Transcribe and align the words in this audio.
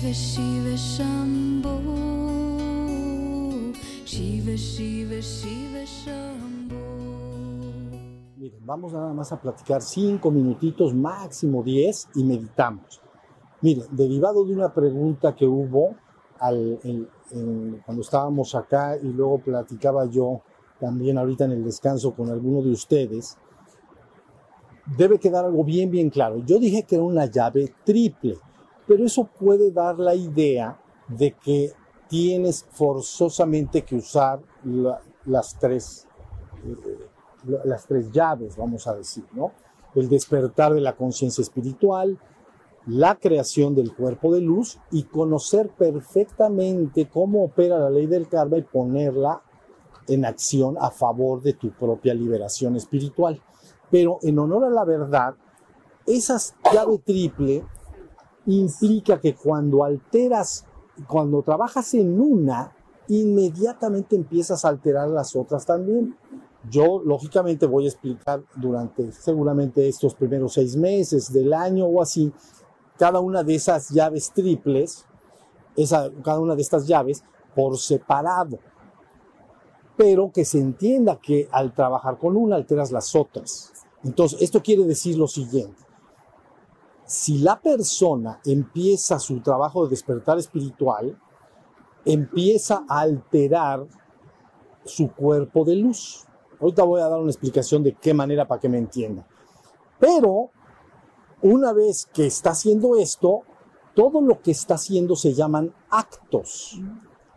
Shiva 0.00 0.14
Shiva 0.14 0.76
Shiva 4.06 4.56
Shiva 4.56 5.20
Shiva 5.20 6.34
Miren, 8.38 8.64
vamos 8.64 8.94
nada 8.94 9.12
más 9.12 9.30
a 9.30 9.38
platicar 9.38 9.82
cinco 9.82 10.30
minutitos, 10.30 10.94
máximo 10.94 11.62
diez, 11.62 12.08
y 12.14 12.24
meditamos. 12.24 13.02
Miren, 13.60 13.84
derivado 13.90 14.42
de 14.46 14.54
una 14.54 14.72
pregunta 14.72 15.36
que 15.36 15.44
hubo 15.46 15.96
al- 16.38 16.78
cuando 17.84 18.00
estábamos 18.00 18.54
acá 18.54 18.96
y 18.96 19.06
luego 19.08 19.38
platicaba 19.40 20.06
yo 20.06 20.40
también 20.80 21.18
ahorita 21.18 21.44
en 21.44 21.52
el 21.52 21.64
descanso 21.64 22.14
con 22.14 22.30
alguno 22.30 22.62
de 22.62 22.70
ustedes, 22.70 23.36
debe 24.96 25.18
quedar 25.18 25.44
algo 25.44 25.62
bien, 25.62 25.90
bien 25.90 26.08
claro. 26.08 26.38
Yo 26.38 26.58
dije 26.58 26.84
que 26.84 26.94
era 26.94 27.04
una 27.04 27.26
llave 27.26 27.74
triple, 27.84 28.38
pero 28.90 29.04
eso 29.04 29.22
puede 29.38 29.70
dar 29.70 30.00
la 30.00 30.16
idea 30.16 30.76
de 31.06 31.30
que 31.34 31.70
tienes 32.08 32.66
forzosamente 32.72 33.82
que 33.82 33.94
usar 33.94 34.40
la- 34.64 35.00
las 35.26 35.56
tres 35.60 36.08
eh, 36.66 36.74
la- 37.46 37.64
las 37.64 37.86
tres 37.86 38.10
llaves, 38.10 38.56
vamos 38.56 38.88
a 38.88 38.94
decir, 38.96 39.24
¿no? 39.32 39.52
El 39.94 40.08
despertar 40.08 40.74
de 40.74 40.80
la 40.80 40.96
conciencia 40.96 41.40
espiritual, 41.40 42.18
la 42.86 43.14
creación 43.14 43.76
del 43.76 43.94
cuerpo 43.94 44.34
de 44.34 44.40
luz 44.40 44.80
y 44.90 45.04
conocer 45.04 45.68
perfectamente 45.70 47.08
cómo 47.08 47.44
opera 47.44 47.78
la 47.78 47.90
ley 47.90 48.06
del 48.08 48.26
karma 48.28 48.58
y 48.58 48.62
ponerla 48.62 49.40
en 50.08 50.24
acción 50.24 50.76
a 50.80 50.90
favor 50.90 51.42
de 51.42 51.52
tu 51.52 51.70
propia 51.70 52.12
liberación 52.12 52.74
espiritual. 52.74 53.40
Pero 53.88 54.18
en 54.22 54.36
honor 54.40 54.64
a 54.64 54.70
la 54.70 54.84
verdad, 54.84 55.36
esa 56.06 56.38
llave 56.74 56.98
triple 56.98 57.64
implica 58.46 59.20
que 59.20 59.34
cuando 59.34 59.84
alteras, 59.84 60.64
cuando 61.06 61.42
trabajas 61.42 61.94
en 61.94 62.20
una, 62.20 62.72
inmediatamente 63.08 64.16
empiezas 64.16 64.64
a 64.64 64.68
alterar 64.68 65.08
las 65.08 65.34
otras 65.34 65.66
también. 65.66 66.16
Yo, 66.68 67.02
lógicamente, 67.04 67.66
voy 67.66 67.86
a 67.86 67.88
explicar 67.88 68.42
durante 68.54 69.10
seguramente 69.12 69.88
estos 69.88 70.14
primeros 70.14 70.52
seis 70.52 70.76
meses 70.76 71.32
del 71.32 71.52
año 71.52 71.86
o 71.86 72.02
así, 72.02 72.32
cada 72.98 73.20
una 73.20 73.42
de 73.42 73.54
esas 73.54 73.88
llaves 73.88 74.30
triples, 74.30 75.06
cada 76.22 76.38
una 76.38 76.54
de 76.54 76.62
estas 76.62 76.86
llaves 76.86 77.24
por 77.54 77.78
separado. 77.78 78.58
Pero 79.96 80.30
que 80.30 80.44
se 80.44 80.60
entienda 80.60 81.16
que 81.16 81.48
al 81.50 81.74
trabajar 81.74 82.18
con 82.18 82.36
una 82.36 82.56
alteras 82.56 82.92
las 82.92 83.14
otras. 83.14 83.72
Entonces, 84.04 84.40
esto 84.40 84.62
quiere 84.62 84.84
decir 84.84 85.16
lo 85.16 85.26
siguiente. 85.26 85.89
Si 87.10 87.38
la 87.38 87.60
persona 87.60 88.38
empieza 88.44 89.18
su 89.18 89.40
trabajo 89.40 89.82
de 89.82 89.90
despertar 89.90 90.38
espiritual, 90.38 91.18
empieza 92.04 92.84
a 92.88 93.00
alterar 93.00 93.84
su 94.84 95.10
cuerpo 95.12 95.64
de 95.64 95.74
luz. 95.74 96.24
Ahorita 96.60 96.84
voy 96.84 97.00
a 97.00 97.08
dar 97.08 97.18
una 97.18 97.32
explicación 97.32 97.82
de 97.82 97.96
qué 97.96 98.14
manera 98.14 98.46
para 98.46 98.60
que 98.60 98.68
me 98.68 98.78
entienda. 98.78 99.26
Pero 99.98 100.50
una 101.42 101.72
vez 101.72 102.06
que 102.14 102.26
está 102.26 102.50
haciendo 102.50 102.94
esto, 102.96 103.40
todo 103.96 104.20
lo 104.20 104.40
que 104.40 104.52
está 104.52 104.74
haciendo 104.74 105.16
se 105.16 105.34
llaman 105.34 105.74
actos. 105.90 106.80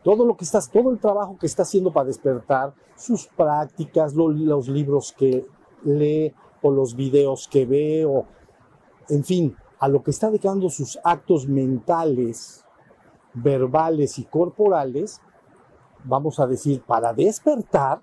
Todo 0.03 0.23
lo 0.23 0.37
que 0.37 0.45
estás, 0.45 0.69
todo 0.69 0.91
el 0.91 0.99
trabajo 0.99 1.35
que 1.39 1.47
está 1.47 1.63
haciendo 1.63 1.91
para 1.91 2.05
despertar, 2.05 2.75
sus 2.95 3.25
prácticas, 3.25 4.13
lo- 4.13 4.29
los 4.29 4.67
libros 4.67 5.15
que 5.17 5.47
lee 5.83 6.31
o 6.61 6.69
los 6.69 6.95
videos 6.95 7.47
que 7.47 7.65
ve, 7.65 8.05
o, 8.05 8.27
en 9.09 9.23
fin, 9.23 9.57
a 9.83 9.89
lo 9.89 10.01
que 10.01 10.11
está 10.11 10.27
dedicando 10.27 10.69
sus 10.69 10.97
actos 11.03 11.45
mentales, 11.45 12.63
verbales 13.33 14.17
y 14.17 14.23
corporales, 14.23 15.19
vamos 16.05 16.39
a 16.39 16.47
decir, 16.47 16.81
para 16.83 17.11
despertar, 17.11 17.99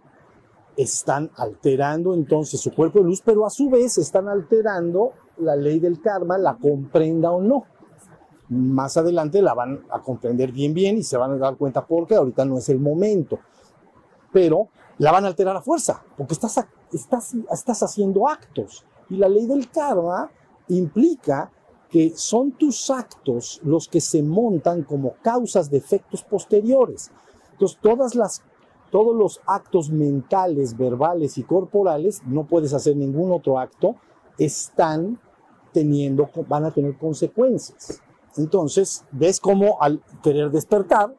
están 0.76 1.30
alterando 1.36 2.12
entonces 2.12 2.60
su 2.60 2.74
cuerpo 2.74 2.98
de 2.98 3.06
luz, 3.06 3.22
pero 3.24 3.46
a 3.46 3.50
su 3.50 3.70
vez 3.70 3.96
están 3.96 4.28
alterando 4.28 5.14
la 5.38 5.56
ley 5.56 5.80
del 5.80 6.02
karma, 6.02 6.36
la 6.36 6.58
comprenda 6.58 7.30
o 7.30 7.40
no. 7.40 7.64
Más 8.50 8.98
adelante 8.98 9.40
la 9.40 9.54
van 9.54 9.82
a 9.90 10.02
comprender 10.02 10.52
bien, 10.52 10.74
bien 10.74 10.98
y 10.98 11.02
se 11.02 11.16
van 11.16 11.30
a 11.30 11.38
dar 11.38 11.56
cuenta 11.56 11.86
porque 11.86 12.14
ahorita 12.14 12.44
no 12.44 12.58
es 12.58 12.68
el 12.68 12.78
momento. 12.78 13.38
Pero 14.34 14.68
la 14.98 15.12
van 15.12 15.24
a 15.24 15.28
alterar 15.28 15.56
a 15.56 15.62
fuerza, 15.62 16.04
porque 16.14 16.34
estás, 16.34 16.62
estás, 16.92 17.34
estás 17.50 17.82
haciendo 17.82 18.28
actos. 18.28 18.84
Y 19.08 19.16
la 19.16 19.30
ley 19.30 19.46
del 19.46 19.70
karma 19.70 20.30
implica 20.68 21.50
que 21.90 22.12
son 22.14 22.52
tus 22.52 22.90
actos 22.90 23.60
los 23.64 23.88
que 23.88 24.00
se 24.00 24.22
montan 24.22 24.82
como 24.84 25.14
causas 25.22 25.70
de 25.70 25.78
efectos 25.78 26.22
posteriores. 26.22 27.10
Entonces, 27.52 27.78
todas 27.82 28.14
las, 28.14 28.42
todos 28.90 29.16
los 29.16 29.40
actos 29.46 29.90
mentales, 29.90 30.76
verbales 30.76 31.36
y 31.36 31.42
corporales, 31.42 32.22
no 32.26 32.46
puedes 32.46 32.72
hacer 32.72 32.96
ningún 32.96 33.32
otro 33.32 33.58
acto, 33.58 33.96
están 34.38 35.18
teniendo, 35.72 36.30
van 36.48 36.64
a 36.64 36.70
tener 36.70 36.96
consecuencias. 36.96 38.00
Entonces, 38.36 39.04
ves 39.10 39.40
cómo 39.40 39.80
al 39.80 40.00
querer 40.22 40.50
despertar, 40.50 41.14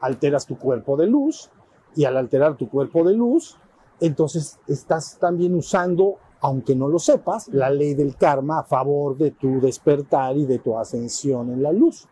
alteras 0.00 0.46
tu 0.46 0.58
cuerpo 0.58 0.96
de 0.96 1.06
luz, 1.06 1.50
y 1.94 2.04
al 2.04 2.16
alterar 2.16 2.56
tu 2.56 2.68
cuerpo 2.68 3.04
de 3.04 3.14
luz, 3.14 3.56
entonces 4.00 4.58
estás 4.66 5.18
también 5.18 5.54
usando, 5.54 6.16
aunque 6.42 6.74
no 6.76 6.88
lo 6.88 6.98
sepas, 6.98 7.48
la 7.48 7.70
ley 7.70 7.94
del 7.94 8.16
karma 8.16 8.58
a 8.58 8.64
favor 8.64 9.16
de 9.16 9.30
tu 9.30 9.60
despertar 9.60 10.36
y 10.36 10.44
de 10.44 10.58
tu 10.58 10.76
ascensión 10.76 11.50
en 11.52 11.62
la 11.62 11.72
luz. 11.72 12.06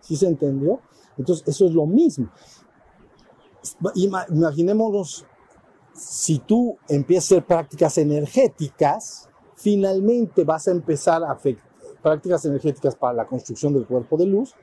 ¿Sí 0.00 0.16
se 0.16 0.26
entendió? 0.26 0.80
Entonces, 1.18 1.46
eso 1.46 1.66
es 1.66 1.72
lo 1.72 1.86
mismo. 1.86 2.28
Ima- 3.94 4.26
Imaginémonos, 4.30 5.26
si 5.94 6.38
tú 6.38 6.76
empiezas 6.88 7.24
a 7.32 7.34
hacer 7.36 7.46
prácticas 7.46 7.98
energéticas, 7.98 9.28
finalmente 9.54 10.44
vas 10.44 10.68
a 10.68 10.70
empezar 10.70 11.22
a 11.22 11.28
afect- 11.36 11.60
prácticas 12.02 12.44
energéticas 12.44 12.94
para 12.94 13.14
la 13.14 13.26
construcción 13.26 13.72
del 13.72 13.86
cuerpo 13.86 14.16
de 14.16 14.26
luz, 14.26 14.54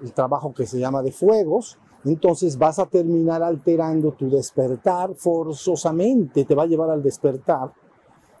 el 0.00 0.12
trabajo 0.12 0.52
que 0.54 0.66
se 0.66 0.78
llama 0.78 1.02
de 1.02 1.12
fuegos, 1.12 1.78
entonces 2.04 2.58
vas 2.58 2.78
a 2.78 2.86
terminar 2.86 3.42
alterando 3.42 4.12
tu 4.12 4.28
despertar 4.30 5.14
forzosamente, 5.14 6.44
te 6.44 6.54
va 6.54 6.64
a 6.64 6.66
llevar 6.66 6.90
al 6.90 7.02
despertar 7.02 7.72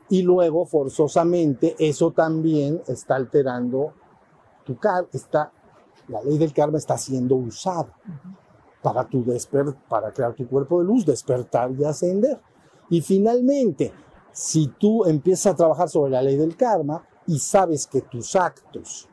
y 0.08 0.22
luego 0.22 0.66
forzosamente 0.66 1.74
eso 1.78 2.10
también 2.10 2.82
está 2.86 3.16
alterando 3.16 3.92
tu 4.64 4.76
karma, 4.76 5.08
está, 5.12 5.52
la 6.08 6.22
ley 6.22 6.38
del 6.38 6.52
karma 6.52 6.78
está 6.78 6.98
siendo 6.98 7.36
usada 7.36 7.92
para, 8.82 9.04
tu 9.08 9.24
desper 9.24 9.74
para 9.88 10.12
crear 10.12 10.34
tu 10.34 10.46
cuerpo 10.46 10.80
de 10.80 10.86
luz, 10.86 11.06
despertar 11.06 11.70
y 11.72 11.84
ascender. 11.84 12.40
Y 12.90 13.00
finalmente, 13.00 13.92
si 14.32 14.68
tú 14.68 15.04
empiezas 15.04 15.54
a 15.54 15.56
trabajar 15.56 15.88
sobre 15.88 16.12
la 16.12 16.22
ley 16.22 16.36
del 16.36 16.56
karma 16.56 17.02
y 17.26 17.38
sabes 17.38 17.86
que 17.86 18.02
tus 18.02 18.36
actos 18.36 19.08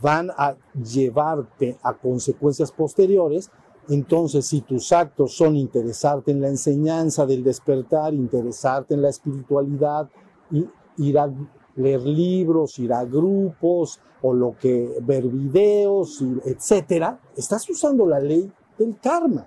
van 0.00 0.30
a 0.36 0.56
llevarte 0.74 1.78
a 1.82 1.94
consecuencias 1.94 2.70
posteriores, 2.70 3.50
entonces 3.88 4.46
si 4.46 4.60
tus 4.60 4.92
actos 4.92 5.34
son 5.34 5.56
interesarte 5.56 6.30
en 6.30 6.40
la 6.40 6.48
enseñanza 6.48 7.24
del 7.26 7.42
despertar, 7.42 8.12
interesarte 8.14 8.94
en 8.94 9.02
la 9.02 9.08
espiritualidad, 9.08 10.08
ir 10.50 11.18
a 11.18 11.30
leer 11.76 12.00
libros, 12.02 12.78
ir 12.78 12.92
a 12.92 13.04
grupos 13.04 14.00
o 14.22 14.32
lo 14.32 14.56
que 14.58 14.98
ver 15.02 15.28
videos, 15.28 16.22
etcétera, 16.44 17.20
estás 17.36 17.68
usando 17.70 18.06
la 18.06 18.18
ley 18.18 18.50
del 18.78 18.98
karma. 19.00 19.46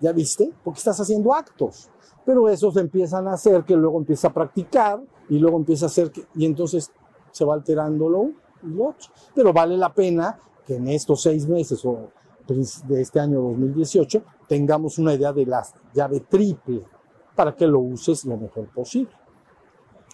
¿Ya 0.00 0.12
viste? 0.12 0.52
Porque 0.64 0.78
estás 0.78 1.00
haciendo 1.00 1.32
actos. 1.32 1.88
Pero 2.24 2.48
esos 2.48 2.76
empiezan 2.76 3.28
a 3.28 3.34
hacer 3.34 3.64
que 3.64 3.76
luego 3.76 3.98
empieza 3.98 4.28
a 4.28 4.32
practicar 4.32 5.00
y 5.28 5.38
luego 5.38 5.56
empieza 5.56 5.86
a 5.86 5.88
hacer 5.88 6.10
que, 6.10 6.24
y 6.34 6.44
entonces 6.44 6.90
se 7.30 7.44
va 7.44 7.54
alterando 7.54 8.08
lo 8.08 8.30
lo 8.62 8.88
otro. 8.88 9.08
Pero 9.34 9.52
vale 9.52 9.76
la 9.76 9.92
pena 9.92 10.38
que 10.66 10.76
en 10.76 10.88
estos 10.88 11.22
seis 11.22 11.46
meses 11.46 11.84
o 11.84 12.10
de 12.46 13.00
este 13.00 13.18
año 13.18 13.40
2018 13.40 14.22
tengamos 14.48 14.98
una 14.98 15.14
idea 15.14 15.32
de 15.32 15.46
la 15.46 15.66
llave 15.92 16.20
triple 16.20 16.84
para 17.34 17.54
que 17.54 17.66
lo 17.66 17.80
uses 17.80 18.24
lo 18.24 18.36
mejor 18.36 18.68
posible. 18.72 19.10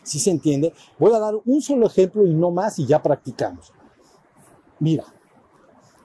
Si 0.03 0.19
se 0.19 0.31
entiende, 0.31 0.73
voy 0.99 1.13
a 1.13 1.19
dar 1.19 1.35
un 1.45 1.63
solo 1.63 1.87
ejemplo 1.87 2.27
y 2.27 2.35
no 2.35 2.51
más 2.51 2.79
y 2.79 2.87
ya 2.87 3.03
practicamos. 3.03 3.73
Mira, 4.81 5.05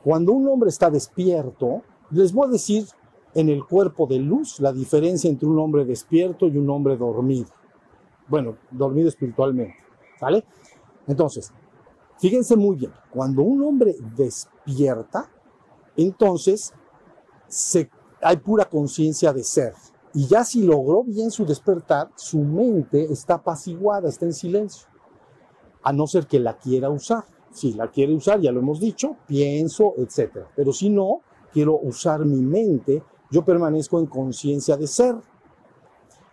cuando 0.03 0.33
un 0.33 0.47
hombre 0.47 0.69
está 0.69 0.89
despierto, 0.89 1.81
les 2.11 2.31
voy 2.31 2.47
a 2.47 2.51
decir 2.51 2.87
en 3.33 3.49
el 3.49 3.65
cuerpo 3.65 4.07
de 4.07 4.19
luz 4.19 4.59
la 4.59 4.71
diferencia 4.71 5.29
entre 5.29 5.47
un 5.47 5.59
hombre 5.59 5.85
despierto 5.85 6.47
y 6.47 6.57
un 6.57 6.69
hombre 6.69 6.95
dormido. 6.95 7.49
Bueno, 8.27 8.57
dormido 8.71 9.09
espiritualmente, 9.09 9.75
¿sale? 10.19 10.43
Entonces, 11.07 11.51
fíjense 12.17 12.55
muy 12.55 12.75
bien, 12.75 12.91
cuando 13.11 13.41
un 13.41 13.63
hombre 13.63 13.95
despierta, 14.15 15.29
entonces 15.95 16.73
se, 17.47 17.89
hay 18.21 18.37
pura 18.37 18.65
conciencia 18.65 19.33
de 19.33 19.43
ser. 19.43 19.73
Y 20.17 20.25
ya 20.25 20.43
si 20.43 20.63
logró 20.63 21.03
bien 21.03 21.29
su 21.29 21.45
despertar, 21.45 22.09
su 22.15 22.39
mente 22.39 23.03
está 23.13 23.35
apaciguada, 23.35 24.09
está 24.09 24.25
en 24.25 24.33
silencio, 24.33 24.87
a 25.83 25.93
no 25.93 26.07
ser 26.07 26.25
que 26.25 26.39
la 26.39 26.57
quiera 26.57 26.89
usar. 26.89 27.23
Si 27.51 27.73
la 27.73 27.91
quiere 27.91 28.15
usar, 28.15 28.41
ya 28.41 28.51
lo 28.51 28.61
hemos 28.61 28.79
dicho, 28.79 29.15
pienso, 29.27 29.93
etc. 29.97 30.47
Pero 30.55 30.73
si 30.73 30.89
no, 30.89 31.21
quiero 31.53 31.77
usar 31.77 32.25
mi 32.25 32.41
mente, 32.41 33.03
yo 33.29 33.45
permanezco 33.45 33.99
en 33.99 34.07
conciencia 34.07 34.75
de 34.75 34.87
ser. 34.87 35.13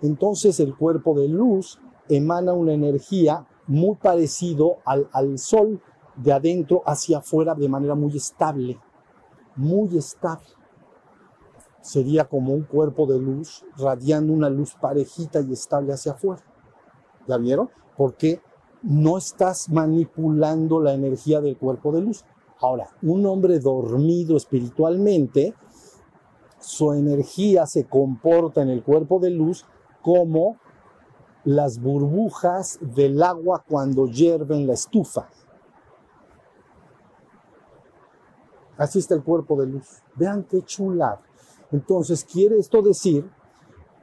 Entonces 0.00 0.60
el 0.60 0.74
cuerpo 0.74 1.12
de 1.12 1.28
luz 1.28 1.78
emana 2.08 2.54
una 2.54 2.72
energía 2.72 3.46
muy 3.66 3.96
parecido 3.96 4.78
al, 4.86 5.10
al 5.12 5.38
sol 5.38 5.78
de 6.16 6.32
adentro 6.32 6.82
hacia 6.86 7.18
afuera 7.18 7.54
de 7.54 7.68
manera 7.68 7.94
muy 7.94 8.16
estable, 8.16 8.78
muy 9.56 9.98
estable. 9.98 10.48
Sería 11.84 12.24
como 12.24 12.54
un 12.54 12.62
cuerpo 12.62 13.06
de 13.06 13.18
luz 13.18 13.62
radiando 13.76 14.32
una 14.32 14.48
luz 14.48 14.74
parejita 14.80 15.42
y 15.42 15.52
estable 15.52 15.92
hacia 15.92 16.12
afuera. 16.12 16.42
¿Ya 17.28 17.36
vieron? 17.36 17.68
Porque 17.94 18.40
no 18.82 19.18
estás 19.18 19.68
manipulando 19.68 20.80
la 20.80 20.94
energía 20.94 21.42
del 21.42 21.58
cuerpo 21.58 21.92
de 21.92 22.00
luz. 22.00 22.24
Ahora, 22.58 22.88
un 23.02 23.26
hombre 23.26 23.58
dormido 23.58 24.38
espiritualmente, 24.38 25.52
su 26.58 26.94
energía 26.94 27.66
se 27.66 27.84
comporta 27.84 28.62
en 28.62 28.70
el 28.70 28.82
cuerpo 28.82 29.20
de 29.20 29.28
luz 29.28 29.66
como 30.00 30.56
las 31.44 31.78
burbujas 31.78 32.78
del 32.80 33.22
agua 33.22 33.62
cuando 33.68 34.06
hierve 34.06 34.56
en 34.56 34.66
la 34.66 34.72
estufa. 34.72 35.28
Así 38.78 39.00
está 39.00 39.14
el 39.14 39.22
cuerpo 39.22 39.60
de 39.60 39.66
luz. 39.66 40.02
Vean 40.14 40.44
qué 40.44 40.62
chula. 40.62 41.20
Entonces, 41.74 42.24
quiere 42.24 42.56
esto 42.56 42.82
decir, 42.82 43.28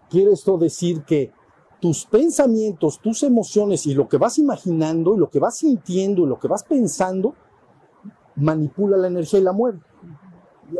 quiere 0.09 0.33
esto 0.33 0.57
decir 0.57 1.03
que 1.03 1.31
tus 1.79 2.05
pensamientos, 2.05 2.99
tus 2.99 3.23
emociones 3.23 3.85
y 3.85 3.93
lo 3.93 4.09
que 4.09 4.17
vas 4.17 4.37
imaginando 4.37 5.15
y 5.15 5.17
lo 5.17 5.29
que 5.29 5.39
vas 5.39 5.59
sintiendo 5.59 6.23
y 6.23 6.27
lo 6.27 6.37
que 6.37 6.49
vas 6.49 6.63
pensando 6.65 7.33
manipula 8.35 8.97
la 8.97 9.07
energía 9.07 9.39
y 9.39 9.43
la 9.43 9.53
mueve. 9.53 9.79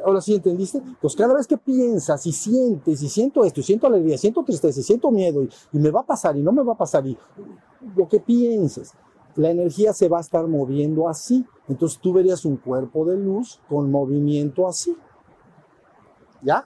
Ahora 0.06 0.20
sí 0.20 0.36
entendiste. 0.36 0.82
Pues 1.02 1.16
cada 1.16 1.34
vez 1.34 1.48
que 1.48 1.58
piensas 1.58 2.26
y 2.26 2.34
sientes 2.34 3.02
y 3.02 3.08
siento 3.08 3.46
esto, 3.46 3.62
y 3.62 3.64
siento 3.64 3.88
alegría, 3.88 4.18
siento 4.18 4.44
tristeza, 4.44 4.82
y 4.82 4.84
siento 4.84 5.12
miedo 5.12 5.42
y, 5.44 5.50
y 5.72 5.80
me 5.80 5.92
va 5.92 6.02
a 6.02 6.06
pasar 6.06 6.36
y 6.36 6.44
no 6.44 6.52
me 6.52 6.62
va 6.62 6.74
a 6.74 6.78
pasar 6.78 7.08
y 7.08 7.18
lo 7.96 8.10
que 8.10 8.20
pienses, 8.20 8.94
la 9.38 9.50
energía 9.50 9.94
se 9.94 10.10
va 10.10 10.18
a 10.18 10.22
estar 10.22 10.46
moviendo 10.46 11.08
así. 11.08 11.46
Entonces 11.70 12.00
tú 12.00 12.12
verías 12.12 12.44
un 12.44 12.58
cuerpo 12.58 13.06
de 13.06 13.18
luz 13.18 13.62
con 13.70 13.90
movimiento 13.90 14.68
así. 14.68 14.94
¿Ya? 16.42 16.66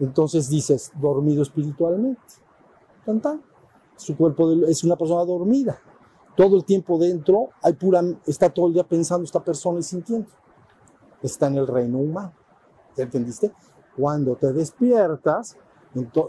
Entonces 0.00 0.48
dices, 0.48 0.92
dormido 1.00 1.42
espiritualmente. 1.42 2.20
Tan. 3.04 3.42
Su 3.96 4.16
cuerpo 4.16 4.52
es 4.66 4.84
una 4.84 4.96
persona 4.96 5.24
dormida. 5.24 5.80
Todo 6.36 6.56
el 6.56 6.64
tiempo 6.64 6.98
dentro 6.98 7.48
hay 7.62 7.72
pura, 7.72 8.02
está 8.26 8.48
todo 8.48 8.68
el 8.68 8.74
día 8.74 8.84
pensando 8.84 9.24
esta 9.24 9.42
persona 9.42 9.80
y 9.80 9.82
sintiendo. 9.82 10.28
Está 11.22 11.48
en 11.48 11.56
el 11.56 11.66
reino 11.66 11.98
humano. 11.98 12.32
¿Ya 12.96 13.04
entendiste? 13.04 13.50
Cuando 13.96 14.36
te 14.36 14.52
despiertas, 14.52 15.56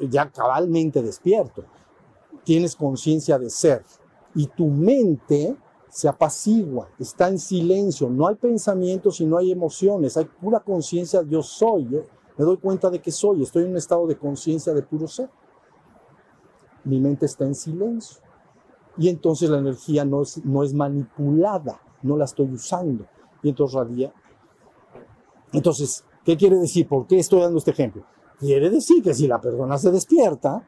ya 0.10 0.32
cabalmente 0.32 1.02
despierto, 1.02 1.64
tienes 2.44 2.76
conciencia 2.76 3.38
de 3.38 3.50
ser 3.50 3.84
y 4.34 4.48
tu 4.48 4.68
mente 4.68 5.56
se 5.90 6.08
apacigua, 6.08 6.88
está 7.00 7.28
en 7.28 7.40
silencio, 7.40 8.10
no 8.10 8.28
hay 8.28 8.36
pensamientos 8.36 9.20
y 9.22 9.26
no 9.26 9.38
hay 9.38 9.52
emociones, 9.52 10.18
hay 10.18 10.26
pura 10.26 10.60
conciencia, 10.60 11.24
yo 11.24 11.42
soy, 11.42 12.02
me 12.40 12.46
doy 12.46 12.56
cuenta 12.56 12.90
de 12.90 13.02
que 13.02 13.12
soy, 13.12 13.44
estoy 13.44 13.66
en 13.66 13.72
un 13.72 13.78
estado 13.78 14.08
de 14.08 14.18
conciencia 14.18 14.74
de 14.74 14.82
puro 14.82 15.10
ser. 15.10 15.30
Mi 16.86 16.98
mente 17.02 17.26
está 17.26 17.44
en 17.44 17.54
silencio 17.54 18.22
y 18.98 19.10
entonces 19.10 19.50
la 19.50 19.58
energía 19.58 20.06
no 20.06 20.22
es, 20.22 20.44
no 20.46 20.64
es 20.64 20.74
manipulada, 20.74 21.82
no 22.02 22.16
la 22.16 22.24
estoy 22.24 22.50
usando 22.54 23.06
y 23.44 23.50
entonces 23.50 23.78
radia. 23.78 24.14
Entonces, 25.52 26.06
¿qué 26.24 26.38
quiere 26.38 26.56
decir? 26.56 26.88
¿Por 26.88 27.08
qué 27.08 27.20
estoy 27.20 27.42
dando 27.42 27.58
este 27.58 27.72
ejemplo? 27.72 28.06
Quiere 28.40 28.70
decir 28.70 29.04
que 29.04 29.14
si 29.14 29.28
la 29.28 29.42
persona 29.42 29.78
se 29.78 29.92
despierta, 29.92 30.66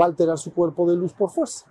va 0.00 0.06
a 0.06 0.08
alterar 0.08 0.38
su 0.38 0.54
cuerpo 0.54 0.90
de 0.90 0.96
luz 0.96 1.12
por 1.12 1.28
fuerza 1.28 1.66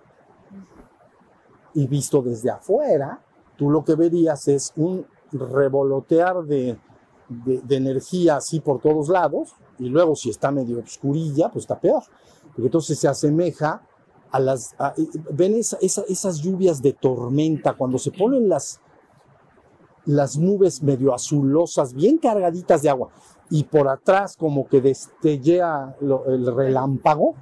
y 1.74 1.88
visto 1.88 2.22
desde 2.22 2.50
afuera, 2.50 3.20
tú 3.56 3.68
lo 3.68 3.84
que 3.84 3.96
verías 3.96 4.46
es 4.46 4.72
un 4.76 5.04
revolotear 5.32 6.44
de, 6.44 6.78
de, 7.30 7.60
de, 7.60 7.76
energía 7.76 8.36
así 8.36 8.60
por 8.60 8.80
todos 8.80 9.08
lados, 9.08 9.54
y 9.78 9.88
luego 9.88 10.14
si 10.14 10.30
está 10.30 10.50
medio 10.50 10.80
oscurilla, 10.80 11.48
pues 11.50 11.64
está 11.64 11.78
peor, 11.78 12.02
porque 12.48 12.66
entonces 12.66 12.98
se 12.98 13.08
asemeja 13.08 13.82
a 14.30 14.40
las... 14.40 14.74
A, 14.78 14.94
¿Ven 15.32 15.54
esa, 15.54 15.78
esa, 15.80 16.02
esas 16.08 16.38
lluvias 16.38 16.82
de 16.82 16.92
tormenta 16.92 17.74
cuando 17.74 17.98
se 17.98 18.10
ponen 18.10 18.48
las, 18.48 18.80
las 20.04 20.36
nubes 20.36 20.82
medio 20.82 21.14
azulosas, 21.14 21.94
bien 21.94 22.18
cargaditas 22.18 22.82
de 22.82 22.90
agua, 22.90 23.10
y 23.48 23.64
por 23.64 23.88
atrás 23.88 24.36
como 24.36 24.68
que 24.68 24.80
destellea 24.80 25.96
lo, 26.00 26.26
el 26.26 26.54
relámpago, 26.54 27.34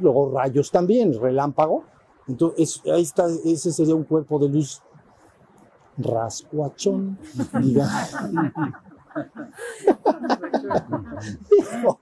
luego 0.00 0.32
rayos 0.32 0.70
también, 0.70 1.18
relámpago, 1.20 1.84
entonces, 2.26 2.82
ahí 2.90 3.02
está, 3.02 3.26
ese 3.44 3.72
sería 3.72 3.94
un 3.94 4.04
cuerpo 4.04 4.38
de 4.38 4.48
luz 4.48 4.82
rascuachón, 5.98 7.18
diga. 7.60 8.08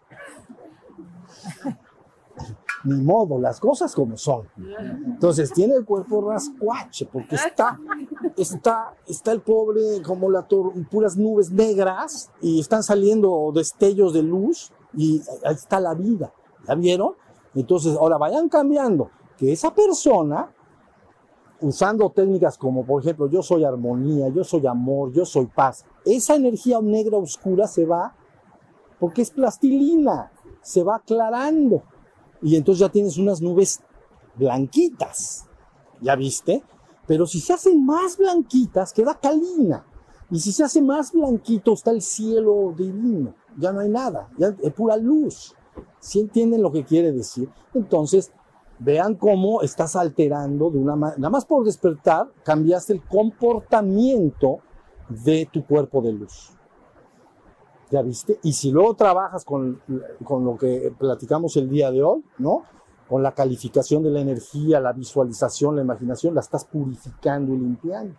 Ni 2.84 3.00
modo, 3.00 3.38
las 3.38 3.60
cosas 3.60 3.94
como 3.94 4.16
son. 4.16 4.48
Entonces 5.06 5.52
tiene 5.52 5.74
el 5.74 5.84
cuerpo 5.84 6.28
rascuache, 6.28 7.08
porque 7.12 7.36
está, 7.36 7.78
está, 8.36 8.96
está 9.06 9.30
el 9.30 9.40
pobre 9.40 10.02
como 10.04 10.28
la 10.30 10.48
puras 10.90 11.16
nubes 11.16 11.52
negras 11.52 12.32
y 12.40 12.58
están 12.58 12.82
saliendo 12.82 13.52
destellos 13.54 14.12
de 14.12 14.24
luz 14.24 14.72
y 14.94 15.22
ahí 15.44 15.54
está 15.54 15.78
la 15.78 15.94
vida. 15.94 16.32
¿Ya 16.66 16.74
vieron? 16.74 17.14
Entonces, 17.54 17.96
ahora 17.96 18.18
vayan 18.18 18.48
cambiando 18.48 19.10
que 19.36 19.52
esa 19.52 19.74
persona, 19.74 20.52
usando 21.62 22.10
técnicas 22.10 22.58
como, 22.58 22.84
por 22.84 23.02
ejemplo, 23.02 23.28
yo 23.28 23.42
soy 23.42 23.64
armonía, 23.64 24.28
yo 24.28 24.44
soy 24.44 24.66
amor, 24.66 25.12
yo 25.12 25.24
soy 25.24 25.46
paz, 25.46 25.84
esa 26.04 26.34
energía 26.34 26.80
negra 26.80 27.16
oscura 27.16 27.66
se 27.66 27.86
va 27.86 28.14
porque 28.98 29.22
es 29.22 29.30
plastilina, 29.30 30.30
se 30.60 30.82
va 30.82 30.96
aclarando. 30.96 31.82
Y 32.40 32.56
entonces 32.56 32.80
ya 32.80 32.88
tienes 32.88 33.18
unas 33.18 33.40
nubes 33.40 33.80
blanquitas, 34.36 35.46
¿ya 36.00 36.14
viste? 36.16 36.62
Pero 37.06 37.26
si 37.26 37.40
se 37.40 37.52
hacen 37.52 37.84
más 37.84 38.16
blanquitas, 38.16 38.92
queda 38.92 39.18
calina. 39.18 39.84
Y 40.30 40.38
si 40.40 40.52
se 40.52 40.64
hace 40.64 40.80
más 40.80 41.12
blanquito, 41.12 41.72
está 41.72 41.90
el 41.90 42.00
cielo 42.00 42.72
divino. 42.76 43.34
Ya 43.58 43.72
no 43.72 43.80
hay 43.80 43.88
nada, 43.88 44.30
ya 44.38 44.54
es 44.62 44.72
pura 44.72 44.96
luz. 44.96 45.54
¿Sí 45.98 46.20
entienden 46.20 46.62
lo 46.62 46.72
que 46.72 46.84
quiere 46.84 47.12
decir? 47.12 47.48
Entonces, 47.74 48.32
Vean 48.84 49.14
cómo 49.14 49.62
estás 49.62 49.94
alterando 49.94 50.70
de 50.70 50.78
una 50.78 50.96
nada 50.96 51.30
más 51.30 51.44
por 51.44 51.64
despertar, 51.64 52.26
cambiaste 52.42 52.94
el 52.94 53.02
comportamiento 53.02 54.58
de 55.08 55.48
tu 55.52 55.64
cuerpo 55.64 56.02
de 56.02 56.12
luz. 56.12 56.50
¿Ya 57.90 58.02
viste? 58.02 58.40
Y 58.42 58.54
si 58.54 58.72
luego 58.72 58.94
trabajas 58.94 59.44
con, 59.44 59.80
con 60.24 60.44
lo 60.44 60.56
que 60.56 60.92
platicamos 60.98 61.56
el 61.56 61.68
día 61.68 61.90
de 61.90 62.02
hoy, 62.02 62.24
¿no? 62.38 62.64
Con 63.08 63.22
la 63.22 63.32
calificación 63.32 64.02
de 64.02 64.10
la 64.10 64.20
energía, 64.20 64.80
la 64.80 64.92
visualización, 64.92 65.76
la 65.76 65.82
imaginación, 65.82 66.34
la 66.34 66.40
estás 66.40 66.64
purificando 66.64 67.54
y 67.54 67.58
limpiando, 67.58 68.16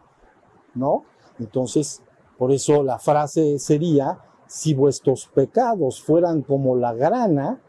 ¿no? 0.75 1.03
Entonces, 1.39 2.03
por 2.37 2.51
eso 2.51 2.83
la 2.83 2.99
frase 2.99 3.59
sería, 3.59 4.19
si 4.47 4.73
vuestros 4.73 5.27
pecados 5.27 6.01
fueran 6.01 6.43
como 6.43 6.75
la 6.75 6.93
grana, 6.93 7.59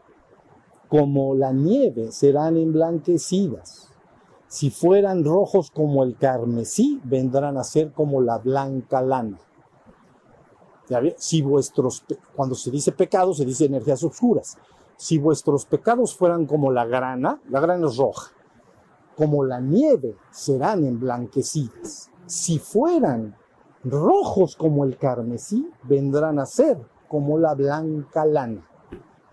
como 0.97 1.35
la 1.35 1.51
nieve 1.51 2.13
serán 2.13 2.55
emblanquecidas. 2.55 3.89
Si 4.47 4.69
fueran 4.69 5.25
rojos 5.25 5.69
como 5.69 6.05
el 6.05 6.15
carmesí, 6.15 7.01
vendrán 7.03 7.57
a 7.57 7.65
ser 7.65 7.91
como 7.91 8.21
la 8.21 8.37
blanca 8.37 9.01
lana. 9.01 9.37
Si 11.17 11.41
vuestros, 11.41 12.05
cuando 12.33 12.55
se 12.55 12.71
dice 12.71 12.93
pecado, 12.93 13.33
se 13.33 13.43
dice 13.43 13.65
energías 13.65 14.05
oscuras. 14.05 14.57
Si 14.95 15.17
vuestros 15.17 15.65
pecados 15.65 16.15
fueran 16.15 16.45
como 16.45 16.71
la 16.71 16.85
grana, 16.85 17.41
la 17.49 17.59
grana 17.59 17.87
es 17.87 17.97
roja, 17.97 18.31
como 19.17 19.43
la 19.43 19.59
nieve 19.59 20.15
serán 20.31 20.85
emblanquecidas. 20.85 22.09
Si 22.25 22.57
fueran 22.57 23.35
rojos 23.83 24.55
como 24.55 24.85
el 24.85 24.97
carmesí, 24.97 25.69
vendrán 25.83 26.39
a 26.39 26.45
ser 26.45 26.79
como 27.09 27.37
la 27.37 27.53
blanca 27.53 28.25
lana. 28.25 28.65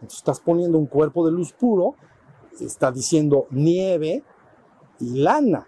Entonces 0.03 0.19
estás 0.19 0.41
poniendo 0.41 0.79
un 0.79 0.87
cuerpo 0.87 1.25
de 1.25 1.31
luz 1.31 1.53
puro, 1.53 1.95
está 2.61 2.91
diciendo 2.91 3.47
nieve 3.51 4.25
y 4.99 5.19
lana. 5.21 5.67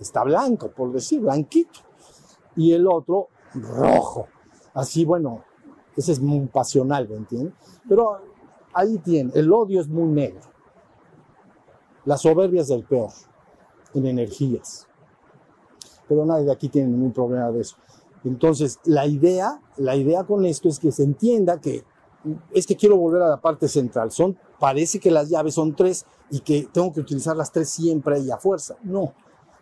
Está 0.00 0.24
blanco, 0.24 0.70
por 0.70 0.92
decir, 0.92 1.20
blanquito. 1.20 1.80
Y 2.56 2.72
el 2.72 2.86
otro 2.88 3.28
rojo. 3.54 4.28
Así, 4.72 5.04
bueno, 5.04 5.44
ese 5.94 6.12
es 6.12 6.20
muy 6.20 6.46
pasional, 6.46 7.06
¿me 7.06 7.16
entiendes? 7.16 7.52
Pero 7.86 8.18
ahí 8.72 8.98
tiene, 8.98 9.30
el 9.34 9.52
odio 9.52 9.80
es 9.80 9.88
muy 9.88 10.08
negro. 10.08 10.40
La 12.06 12.16
soberbia 12.16 12.62
es 12.62 12.68
del 12.68 12.84
peor 12.84 13.10
en 13.92 14.06
energías. 14.06 14.88
Pero 16.08 16.24
nadie 16.24 16.46
de 16.46 16.52
aquí 16.52 16.70
tiene 16.70 16.88
ningún 16.88 17.12
problema 17.12 17.50
de 17.50 17.60
eso. 17.60 17.76
Entonces, 18.24 18.80
la 18.84 19.06
idea, 19.06 19.60
la 19.76 19.96
idea 19.96 20.24
con 20.24 20.46
esto 20.46 20.68
es 20.68 20.78
que 20.78 20.92
se 20.92 21.04
entienda 21.04 21.60
que 21.60 21.84
es 22.52 22.66
que 22.66 22.76
quiero 22.76 22.96
volver 22.96 23.22
a 23.22 23.28
la 23.28 23.40
parte 23.40 23.68
central. 23.68 24.10
Son, 24.10 24.38
parece 24.58 24.98
que 24.98 25.10
las 25.10 25.28
llaves 25.28 25.54
son 25.54 25.74
tres 25.74 26.06
y 26.30 26.40
que 26.40 26.68
tengo 26.72 26.92
que 26.92 27.00
utilizar 27.00 27.36
las 27.36 27.52
tres 27.52 27.68
siempre 27.68 28.18
y 28.20 28.30
a 28.30 28.36
fuerza. 28.36 28.76
No. 28.82 29.12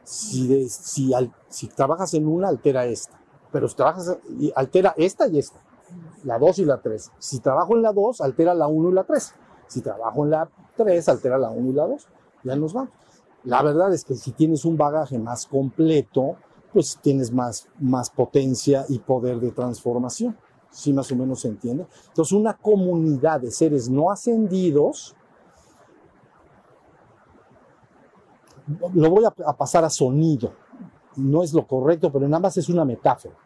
Si, 0.02 0.68
si, 0.68 1.12
si 1.48 1.66
trabajas 1.68 2.14
en 2.14 2.28
una, 2.28 2.48
altera 2.48 2.84
esta. 2.86 3.18
Pero 3.50 3.68
si 3.68 3.76
trabajas, 3.76 4.18
altera 4.54 4.94
esta 4.96 5.28
y 5.28 5.38
esta. 5.38 5.60
La 6.24 6.38
dos 6.38 6.58
y 6.58 6.64
la 6.64 6.80
tres. 6.80 7.10
Si 7.18 7.40
trabajo 7.40 7.74
en 7.76 7.82
la 7.82 7.92
dos, 7.92 8.20
altera 8.20 8.54
la 8.54 8.66
uno 8.66 8.90
y 8.90 8.92
la 8.92 9.04
tres. 9.04 9.34
Si 9.68 9.80
trabajo 9.80 10.24
en 10.24 10.30
la 10.30 10.48
tres, 10.76 11.08
altera 11.08 11.38
la 11.38 11.50
uno 11.50 11.70
y 11.70 11.72
la 11.72 11.86
dos. 11.86 12.08
Ya 12.42 12.56
nos 12.56 12.72
vamos. 12.72 12.90
La 13.44 13.62
verdad 13.62 13.92
es 13.92 14.04
que 14.04 14.14
si 14.14 14.32
tienes 14.32 14.64
un 14.64 14.76
bagaje 14.76 15.18
más 15.18 15.46
completo, 15.46 16.36
pues 16.72 16.98
tienes 17.00 17.30
más, 17.30 17.68
más 17.78 18.10
potencia 18.10 18.84
y 18.88 18.98
poder 18.98 19.38
de 19.38 19.52
transformación. 19.52 20.36
¿Sí 20.74 20.92
más 20.92 21.10
o 21.12 21.14
menos 21.14 21.40
se 21.40 21.46
entiende? 21.46 21.86
Entonces, 22.08 22.32
una 22.32 22.54
comunidad 22.54 23.40
de 23.40 23.52
seres 23.52 23.88
no 23.88 24.10
ascendidos, 24.10 25.14
lo 28.92 29.08
voy 29.08 29.24
a, 29.24 29.30
pasar 29.30 29.84
a 29.84 29.90
sonido. 29.90 30.52
No 31.14 31.44
es 31.44 31.54
lo 31.54 31.64
correcto, 31.64 32.10
pero 32.10 32.26
nada 32.26 32.40
más 32.40 32.56
es 32.56 32.68
una 32.68 32.84
metáfora. 32.84 33.36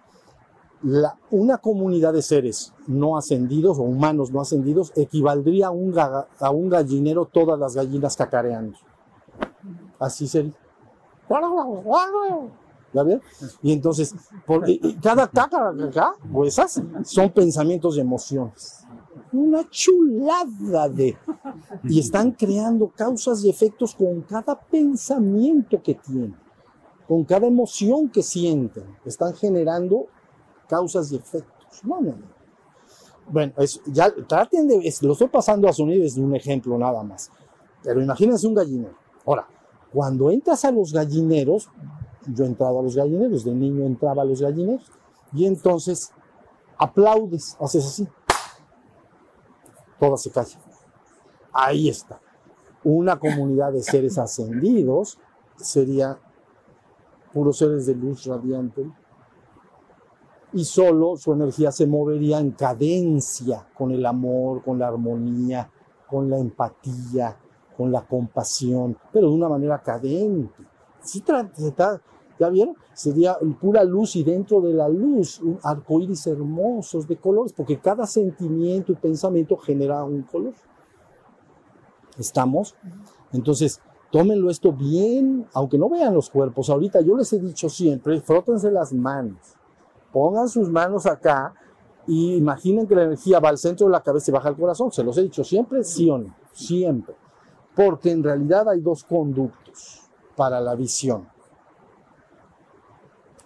Una 1.31 1.59
comunidad 1.59 2.15
de 2.15 2.23
seres 2.23 2.73
no 2.87 3.19
ascendidos 3.19 3.79
o 3.79 3.83
humanos 3.83 4.31
no 4.31 4.41
ascendidos 4.41 4.91
equivaldría 4.97 5.67
a 5.67 5.71
un, 5.71 5.95
a 5.99 6.51
un 6.51 6.71
gallinero 6.71 7.27
todas 7.27 7.59
las 7.59 7.75
gallinas 7.75 8.17
cacareando. 8.17 8.79
Así 9.99 10.27
sería. 10.27 10.55
¿Ya 12.99 13.05
ven? 13.05 13.21
Y 13.63 13.73
entonces, 13.73 14.13
por- 14.45 14.69
y- 14.69 14.81
y 14.83 14.95
cada 14.95 15.29
caca 15.29 15.69
acá, 15.71 16.15
o 16.33 16.45
esas, 16.45 16.83
son 17.05 17.31
pensamientos 17.31 17.97
y 17.97 18.01
emociones. 18.01 18.85
Una 19.33 19.69
chulada 19.71 20.89
de. 20.89 21.17
Y 21.85 22.01
están 22.01 22.33
creando 22.33 22.89
causas 22.89 23.45
y 23.45 23.51
efectos 23.51 23.95
con 23.95 24.23
cada 24.23 24.59
pensamiento 24.59 25.81
que 25.81 25.95
tienen, 25.95 26.35
con 27.07 27.23
cada 27.25 27.47
emoción 27.47 28.09
que 28.09 28.23
sienten. 28.23 28.85
Están 29.05 29.33
generando 29.35 30.07
causas 30.69 31.13
y 31.13 31.17
efectos. 31.17 31.81
No, 31.85 32.01
no, 32.01 32.11
no. 32.13 32.39
Bueno, 33.31 33.53
es- 33.59 33.81
ya 33.87 34.13
traten 34.27 34.67
de. 34.67 34.77
es- 34.89 35.03
lo 35.03 35.13
estoy 35.13 35.29
pasando 35.29 35.69
a 35.69 35.73
sonido 35.73 36.03
desde 36.03 36.21
un 36.21 36.35
ejemplo 36.35 36.77
nada 36.79 37.03
más. 37.05 37.31
Pero 37.85 38.03
imagínense 38.03 38.47
un 38.47 38.55
gallinero. 38.55 38.95
Ahora, 39.25 39.47
cuando 39.93 40.31
entras 40.31 40.65
a 40.65 40.71
los 40.71 40.93
gallineros, 40.93 41.69
yo 42.33 42.45
he 42.45 42.47
entrado 42.47 42.81
a 42.81 42.83
los 42.83 42.97
gallineros, 42.97 43.45
de 43.45 43.55
niño 43.55 43.85
entraba 43.85 44.23
a 44.23 44.25
los 44.25 44.41
gallineros, 44.41 44.91
y 45.33 45.47
entonces 45.47 46.13
aplaudes, 46.77 47.57
haces 47.61 47.85
así. 47.85 48.09
Todas 49.99 50.23
se 50.23 50.31
callan. 50.31 50.61
Ahí 51.53 51.89
está. 51.89 52.21
Una 52.85 53.19
comunidad 53.19 53.73
de 53.73 53.83
seres 53.83 54.17
ascendidos 54.19 55.19
sería 55.57 56.19
puros 57.33 57.59
seres 57.59 57.87
de 57.87 57.95
luz 57.95 58.25
radiante 58.27 58.89
y 60.53 60.65
solo 60.65 61.17
su 61.17 61.33
energía 61.33 61.73
se 61.73 61.87
movería 61.87 62.39
en 62.39 62.53
cadencia 62.53 63.69
con 63.77 63.91
el 63.91 64.07
amor, 64.07 64.63
con 64.63 64.79
la 64.79 64.89
armonía, 64.89 65.71
con 66.07 66.31
la 66.31 66.39
empatía, 66.39 67.37
con 67.77 67.93
la 67.93 68.07
compasión, 68.07 68.97
pero 69.13 69.29
de 69.29 69.35
una 69.35 69.49
manera 69.49 69.83
cadente. 69.83 70.65
Sí, 71.03 71.19
se 71.19 71.75
tra- 71.75 72.01
¿Ya 72.39 72.49
vieron? 72.49 72.77
Sería 72.95 73.37
pura 73.61 73.83
luz 73.85 74.17
y 74.17 74.23
dentro 74.23 74.61
de 74.61 74.73
la 74.73 74.89
luz, 74.89 75.41
un 75.41 75.59
arcoíris 75.63 76.27
hermosos 76.27 77.09
de 77.09 77.17
colores, 77.17 77.53
porque 77.53 77.79
cada 77.79 78.07
sentimiento 78.07 78.93
y 78.93 78.97
pensamiento 78.97 79.57
genera 79.57 80.05
un 80.05 80.23
color. 80.23 80.55
¿Estamos? 82.17 82.75
Entonces, 83.33 83.81
tómenlo 84.11 84.51
esto 84.51 84.73
bien, 84.73 85.47
aunque 85.53 85.79
no 85.79 85.89
vean 85.89 86.15
los 86.15 86.31
cuerpos. 86.31 86.71
Ahorita 86.71 87.01
yo 87.01 87.17
les 87.17 87.33
he 87.33 87.39
dicho 87.39 87.69
siempre, 87.69 88.21
frótense 88.21 88.71
las 88.71 88.93
manos, 88.93 89.39
pongan 90.13 90.49
sus 90.49 90.69
manos 90.69 91.07
acá 91.07 91.55
y 92.07 92.37
imaginen 92.37 92.87
que 92.87 92.95
la 92.95 93.05
energía 93.05 93.39
va 93.39 93.51
al 93.51 93.59
centro 93.59 93.87
de 93.87 93.93
la 93.93 94.03
cabeza 94.03 94.31
y 94.31 94.35
baja 94.35 94.49
al 94.49 94.57
corazón. 94.57 94.91
Se 94.91 95.05
los 95.05 95.17
he 95.19 95.23
dicho 95.23 95.45
siempre, 95.45 95.85
sí 95.85 96.09
o 96.09 96.19
no, 96.19 96.35
siempre. 96.53 97.15
Porque 97.77 98.11
en 98.11 98.25
realidad 98.25 98.69
hay 98.69 98.81
dos 98.81 99.05
conductos 99.05 100.09
para 100.35 100.61
la 100.61 100.75
visión. 100.75 101.29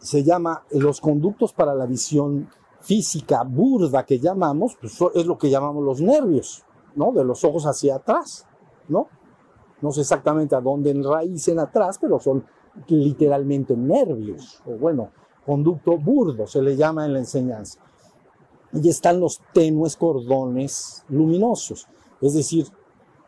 Se 0.02 0.22
llama 0.22 0.64
los 0.72 1.00
conductos 1.00 1.52
para 1.52 1.74
la 1.74 1.86
visión 1.86 2.48
física 2.80 3.44
burda 3.44 4.04
que 4.04 4.18
llamamos, 4.18 4.76
pues 4.80 4.98
es 5.14 5.26
lo 5.26 5.38
que 5.38 5.48
llamamos 5.48 5.84
los 5.84 6.00
nervios, 6.00 6.64
¿no? 6.96 7.12
De 7.12 7.24
los 7.24 7.44
ojos 7.44 7.64
hacia 7.64 7.94
atrás, 7.96 8.44
¿no? 8.88 9.06
No 9.80 9.92
sé 9.92 10.00
exactamente 10.00 10.56
a 10.56 10.60
dónde 10.60 10.90
enraícen 10.90 11.60
atrás, 11.60 11.98
pero 12.00 12.18
son 12.18 12.44
literalmente 12.88 13.76
nervios, 13.76 14.60
o 14.66 14.72
bueno, 14.72 15.10
conducto 15.46 15.96
burdo 15.98 16.46
se 16.46 16.60
le 16.60 16.76
llama 16.76 17.06
en 17.06 17.12
la 17.12 17.18
enseñanza. 17.20 17.78
Y 18.72 18.88
están 18.88 19.20
los 19.20 19.40
tenues 19.52 19.96
cordones 19.96 21.04
luminosos, 21.08 21.86
es 22.20 22.34
decir, 22.34 22.66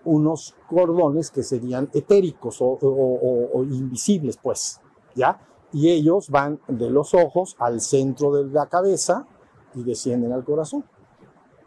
unos 0.05 0.57
cordones 0.69 1.31
que 1.31 1.43
serían 1.43 1.89
etéricos 1.93 2.59
o 2.61 3.65
invisibles, 3.71 4.37
pues, 4.43 4.81
¿ya? 5.15 5.39
Y 5.75 5.91
ellos 5.91 6.31
van 6.31 6.61
de 6.69 6.89
los 6.89 7.13
ojos 7.13 7.57
al 7.59 7.81
centro 7.83 8.33
de 8.33 8.45
la 8.51 8.67
cabeza 8.67 9.27
y 9.75 9.83
descienden 9.83 10.33
al 10.33 10.45
corazón. 10.45 10.85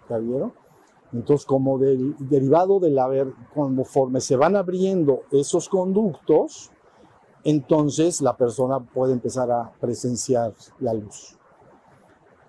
¿Ya 0.10 0.18
vieron? 0.18 0.54
Entonces, 1.14 1.46
como 1.46 1.78
del- 1.78 2.16
derivado 2.18 2.80
del 2.80 2.98
haber, 2.98 3.34
conforme 3.54 4.22
se 4.22 4.36
van 4.36 4.56
abriendo 4.56 5.22
esos 5.32 5.70
conductos, 5.70 6.72
entonces 7.44 8.22
la 8.22 8.36
persona 8.36 8.80
puede 8.80 9.14
empezar 9.14 9.52
a 9.52 9.72
presenciar 9.80 10.54
la 10.80 10.94
luz. 10.94 11.38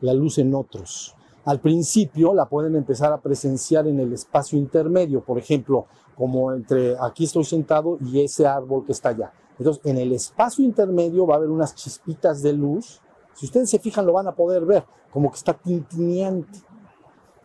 La 0.01 0.15
luz 0.15 0.39
en 0.39 0.55
otros. 0.55 1.15
Al 1.45 1.61
principio 1.61 2.35
la 2.35 2.47
pueden 2.47 2.77
empezar 2.77 3.13
a 3.13 3.21
presenciar 3.21 3.87
en 3.87 3.99
el 4.01 4.13
espacio 4.13 4.59
intermedio, 4.59 5.25
por 5.25 5.39
ejemplo, 5.39 5.87
como 6.17 6.53
entre 6.53 6.97
aquí 7.01 7.25
estoy 7.25 7.45
sentado 7.45 7.99
y 8.01 8.21
ese 8.21 8.47
árbol 8.47 8.85
que 8.85 8.93
está 8.93 9.11
allá. 9.11 9.33
Entonces, 9.59 9.85
en 9.85 9.99
el 9.99 10.13
espacio 10.13 10.65
intermedio 10.65 11.27
va 11.27 11.35
a 11.35 11.37
haber 11.39 11.51
unas 11.51 11.75
chispitas 11.75 12.43
de 12.43 12.53
luz. 12.53 13.01
Si 13.35 13.47
ustedes 13.47 13.71
se 13.71 13.79
fijan, 13.79 14.07
lo 14.07 14.13
van 14.13 14.29
a 14.29 14.35
poder 14.35 14.65
ver, 14.65 14.85
como 15.11 15.31
que 15.31 15.37
está 15.37 15.55
tintineante. 15.55 16.61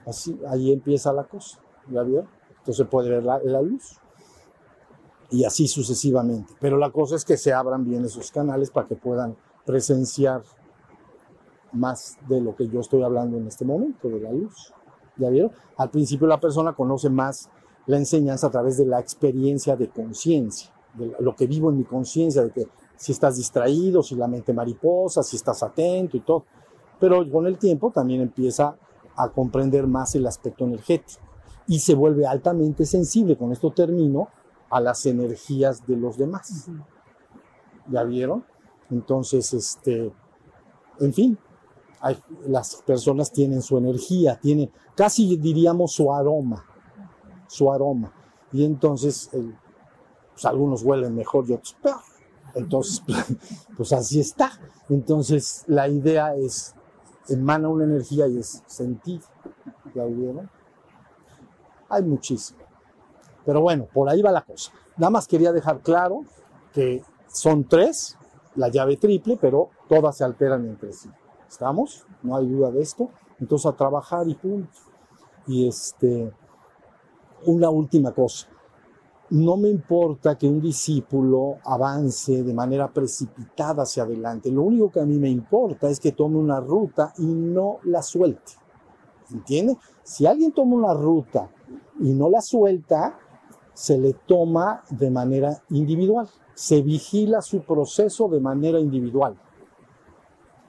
Así, 0.06 0.40
ahí 0.48 0.72
empieza 0.72 1.12
la 1.14 1.24
cosa. 1.24 1.60
¿Ya 1.90 2.04
vieron? 2.04 2.28
Entonces 2.60 2.88
puede 2.88 3.10
ver 3.10 3.24
la, 3.24 3.40
la 3.44 3.62
luz. 3.62 4.00
Y 5.32 5.44
así 5.44 5.68
sucesivamente. 5.68 6.54
Pero 6.60 6.78
la 6.78 6.92
cosa 6.92 7.16
es 7.16 7.26
que 7.26 7.38
se 7.38 7.52
abran 7.52 7.84
bien 7.84 8.06
esos 8.06 8.32
canales 8.32 8.70
para 8.70 8.88
que 8.88 8.96
puedan 8.96 9.36
presenciar 9.66 10.44
más 11.72 12.18
de 12.28 12.40
lo 12.40 12.56
que 12.56 12.68
yo 12.68 12.80
estoy 12.80 13.02
hablando 13.04 13.38
en 13.38 13.48
este 13.48 13.66
momento, 13.66 14.08
de 14.08 14.20
la 14.20 14.32
luz. 14.32 14.74
¿Ya 15.18 15.30
vieron? 15.30 15.52
Al 15.78 15.90
principio 15.90 16.28
la 16.28 16.40
persona 16.40 16.74
conoce 16.74 17.10
más 17.10 17.50
la 17.86 17.98
enseñanza 17.98 18.48
a 18.48 18.52
través 18.52 18.78
de 18.78 18.86
la 18.86 19.00
experiencia 19.00 19.76
de 19.76 19.90
conciencia, 19.90 20.73
de 20.94 21.16
lo 21.20 21.36
que 21.36 21.48
vivo 21.48 21.70
en 21.70 21.78
mi 21.78 21.84
conciencia, 21.84 22.44
de 22.44 22.52
que 22.52 22.68
si 22.96 23.12
estás 23.12 23.38
distraído, 23.38 24.04
si 24.04 24.16
la 24.16 24.28
mente 24.28 24.54
mariposa, 24.54 25.24
si 25.24 25.36
estás 25.36 25.64
atento 25.64 26.18
y 26.18 26.22
todo. 26.22 26.46
Pero 27.00 27.30
con 27.30 27.48
el 27.48 27.58
tiempo 27.58 27.92
también 27.92 28.22
empieza 28.22 28.78
a 29.16 29.30
comprender 29.30 29.88
más 29.88 30.16
el 30.16 30.26
aspecto 30.26 30.66
energético 30.66 31.22
y 31.68 31.80
se 31.80 31.96
vuelve 31.96 32.26
altamente 32.26 32.86
sensible, 32.86 33.38
con 33.38 33.52
esto 33.52 33.72
termino, 33.72 34.30
a 34.70 34.80
las 34.80 35.06
energías 35.06 35.86
de 35.86 35.98
los 35.98 36.18
demás. 36.18 36.68
¿Ya 37.90 38.04
vieron? 38.04 38.44
Entonces, 38.90 39.54
este, 39.54 40.12
en 41.00 41.14
fin, 41.14 41.38
hay- 42.00 42.18
las 42.48 42.82
personas 42.86 43.32
tienen 43.32 43.62
su 43.62 43.78
energía, 43.78 44.40
tienen, 44.40 44.72
casi 44.96 45.38
diríamos 45.38 45.94
su 45.94 46.12
aroma, 46.12 46.66
su 47.48 47.72
aroma. 47.72 48.12
Y 48.52 48.66
entonces, 48.66 49.30
el- 49.34 49.56
pues 50.34 50.46
algunos 50.46 50.84
huelen 50.84 51.16
mejor 51.16 51.50
y 51.50 51.54
otros. 51.54 51.78
Entonces, 52.56 53.02
pues 53.78 53.94
así 53.94 54.20
está. 54.20 54.52
Entonces, 54.90 55.64
la 55.68 55.88
idea 55.88 56.36
es, 56.36 56.76
emana 57.30 57.70
una 57.70 57.86
energía 57.86 58.28
y 58.28 58.40
es 58.40 58.64
sentir. 58.66 59.22
¿Ya 59.96 60.06
vieron? 60.06 60.50
Hay 61.90 62.04
muchísimo. 62.04 62.60
Pero 63.46 63.62
bueno, 63.62 63.88
por 63.94 64.10
ahí 64.10 64.22
va 64.22 64.32
la 64.32 64.42
cosa. 64.42 64.72
Nada 64.98 65.12
más 65.12 65.28
quería 65.28 65.52
dejar 65.52 65.82
claro 65.82 66.24
que 66.74 67.04
son 67.28 67.66
tres, 67.66 68.18
la 68.56 68.70
llave 68.70 68.98
triple, 68.98 69.38
pero 69.40 69.70
todas 69.88 70.18
se 70.18 70.24
alteran 70.24 70.66
entre 70.66 70.94
sí. 70.94 71.10
¿Estamos? 71.48 72.06
No 72.22 72.36
hay 72.36 72.48
duda 72.48 72.72
de 72.72 72.82
esto. 72.82 73.10
Entonces 73.40 73.66
a 73.66 73.74
trabajar 73.74 74.28
y 74.28 74.36
punto. 74.36 74.70
Y 75.46 75.68
este, 75.68 76.32
una 77.46 77.70
última 77.70 78.12
cosa. 78.12 78.48
No 79.34 79.58
me 79.58 79.68
importa 79.68 80.38
que 80.38 80.48
un 80.48 80.62
discípulo 80.62 81.58
avance 81.66 82.44
de 82.44 82.54
manera 82.54 82.94
precipitada 82.94 83.82
hacia 83.82 84.04
adelante. 84.04 84.52
Lo 84.52 84.62
único 84.62 84.92
que 84.92 85.00
a 85.00 85.06
mí 85.06 85.18
me 85.18 85.30
importa 85.30 85.90
es 85.90 86.00
que 86.00 86.12
tome 86.12 86.38
una 86.38 86.60
ruta 86.60 87.14
y 87.18 87.26
no 87.26 87.80
la 87.86 88.04
suelte. 88.04 88.54
¿Entiende? 89.32 89.76
Si 90.04 90.28
alguien 90.28 90.52
toma 90.52 90.76
una 90.76 90.94
ruta 90.94 91.50
y 92.00 92.14
no 92.14 92.30
la 92.30 92.42
suelta, 92.42 93.18
se 93.74 93.98
le 93.98 94.14
toma 94.14 94.84
de 94.92 95.10
manera 95.10 95.64
individual. 95.72 96.30
Se 96.54 96.84
vigila 96.84 97.42
su 97.42 97.64
proceso 97.64 98.28
de 98.28 98.40
manera 98.40 98.80
individual. 98.80 99.36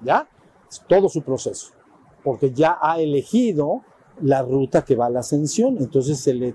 ¿Ya? 0.02 0.26
Es 0.70 0.82
todo 0.88 1.10
su 1.10 1.20
proceso. 1.20 1.74
Porque 2.22 2.50
ya 2.50 2.78
ha 2.80 2.98
elegido 2.98 3.82
la 4.22 4.42
ruta 4.42 4.84
que 4.84 4.96
va 4.96 5.06
a 5.06 5.10
la 5.10 5.20
ascensión. 5.20 5.76
Entonces 5.78 6.20
se 6.20 6.34
le, 6.34 6.54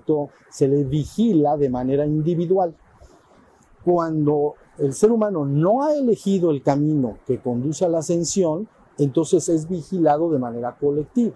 se 0.50 0.68
le 0.68 0.84
vigila 0.84 1.56
de 1.56 1.70
manera 1.70 2.06
individual. 2.06 2.74
Cuando 3.84 4.54
el 4.78 4.92
ser 4.92 5.10
humano 5.10 5.44
no 5.44 5.82
ha 5.82 5.94
elegido 5.94 6.50
el 6.50 6.62
camino 6.62 7.18
que 7.26 7.40
conduce 7.40 7.84
a 7.84 7.88
la 7.88 7.98
ascensión, 7.98 8.68
entonces 8.98 9.48
es 9.48 9.68
vigilado 9.68 10.30
de 10.30 10.38
manera 10.38 10.76
colectiva. 10.78 11.34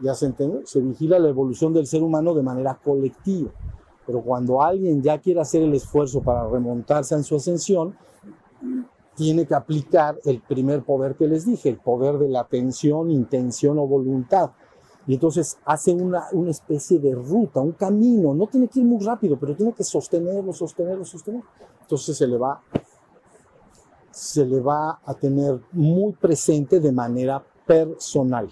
¿Ya 0.00 0.14
se 0.14 0.26
entiende? 0.26 0.66
Se 0.66 0.80
vigila 0.80 1.18
la 1.18 1.28
evolución 1.28 1.72
del 1.72 1.86
ser 1.86 2.02
humano 2.02 2.34
de 2.34 2.42
manera 2.42 2.78
colectiva. 2.82 3.50
Pero 4.06 4.20
cuando 4.20 4.60
alguien 4.60 5.02
ya 5.02 5.18
quiere 5.18 5.40
hacer 5.40 5.62
el 5.62 5.72
esfuerzo 5.74 6.20
para 6.20 6.46
remontarse 6.46 7.14
en 7.14 7.24
su 7.24 7.36
ascensión, 7.36 7.96
tiene 9.14 9.46
que 9.46 9.54
aplicar 9.54 10.18
el 10.24 10.40
primer 10.40 10.82
poder 10.82 11.16
que 11.16 11.26
les 11.26 11.46
dije, 11.46 11.68
el 11.68 11.78
poder 11.78 12.18
de 12.18 12.28
la 12.28 12.40
atención, 12.40 13.10
intención 13.10 13.78
o 13.78 13.86
voluntad. 13.86 14.50
Y 15.06 15.14
entonces 15.14 15.58
hace 15.64 15.92
una, 15.92 16.24
una 16.32 16.50
especie 16.50 16.98
de 16.98 17.14
ruta, 17.14 17.60
un 17.60 17.72
camino. 17.72 18.34
No 18.34 18.46
tiene 18.46 18.68
que 18.68 18.80
ir 18.80 18.86
muy 18.86 19.04
rápido, 19.04 19.38
pero 19.38 19.54
tiene 19.54 19.72
que 19.72 19.84
sostenerlo, 19.84 20.52
sostenerlo, 20.52 21.04
sostenerlo. 21.04 21.46
Entonces 21.82 22.16
se 22.16 22.26
le 22.26 22.38
va, 22.38 22.62
se 24.10 24.44
le 24.46 24.60
va 24.60 25.00
a 25.04 25.14
tener 25.14 25.60
muy 25.72 26.12
presente 26.14 26.80
de 26.80 26.90
manera 26.90 27.44
personal. 27.66 28.48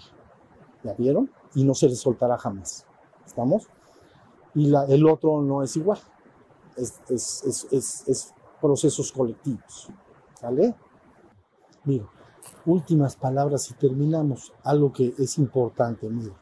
¿Ya 0.83 0.93
vieron? 0.93 1.31
Y 1.55 1.63
no 1.63 1.73
se 1.73 1.89
le 1.89 1.95
soltará 1.95 2.37
jamás. 2.37 2.85
¿Estamos? 3.25 3.67
Y 4.53 4.67
la, 4.67 4.85
el 4.85 5.07
otro 5.07 5.41
no 5.41 5.63
es 5.63 5.75
igual. 5.75 5.99
Es, 6.77 7.01
es, 7.09 7.67
es, 7.71 8.07
es 8.07 8.33
procesos 8.61 9.11
colectivos. 9.11 9.89
¿Vale? 10.43 10.75
Mira, 11.85 12.05
últimas 12.65 13.15
palabras 13.15 13.71
y 13.71 13.75
terminamos. 13.75 14.53
Algo 14.63 14.91
que 14.91 15.13
es 15.17 15.37
importante, 15.37 16.09
mira, 16.09 16.35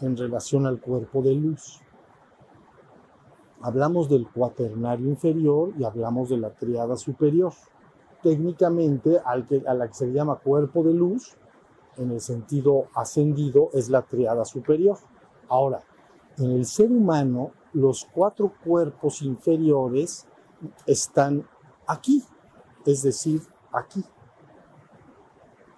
en 0.00 0.16
relación 0.16 0.66
al 0.66 0.80
cuerpo 0.80 1.22
de 1.22 1.34
luz. 1.34 1.80
Hablamos 3.62 4.08
del 4.08 4.28
cuaternario 4.28 5.08
inferior 5.08 5.72
y 5.78 5.84
hablamos 5.84 6.30
de 6.30 6.38
la 6.38 6.50
triada 6.50 6.96
superior. 6.96 7.52
Técnicamente, 8.20 9.20
al 9.24 9.46
que, 9.46 9.62
a 9.64 9.74
la 9.74 9.86
que 9.86 9.94
se 9.94 10.12
llama 10.12 10.36
cuerpo 10.36 10.82
de 10.82 10.92
luz, 10.92 11.36
en 11.98 12.10
el 12.10 12.20
sentido 12.20 12.86
ascendido, 12.96 13.68
es 13.74 13.90
la 13.90 14.02
triada 14.02 14.44
superior. 14.44 14.98
Ahora, 15.48 15.82
en 16.38 16.50
el 16.50 16.64
ser 16.64 16.90
humano, 16.90 17.52
los 17.74 18.08
cuatro 18.12 18.52
cuerpos 18.64 19.22
inferiores 19.22 20.26
están 20.86 21.46
aquí, 21.86 22.24
es 22.86 23.02
decir, 23.02 23.42
aquí. 23.72 24.04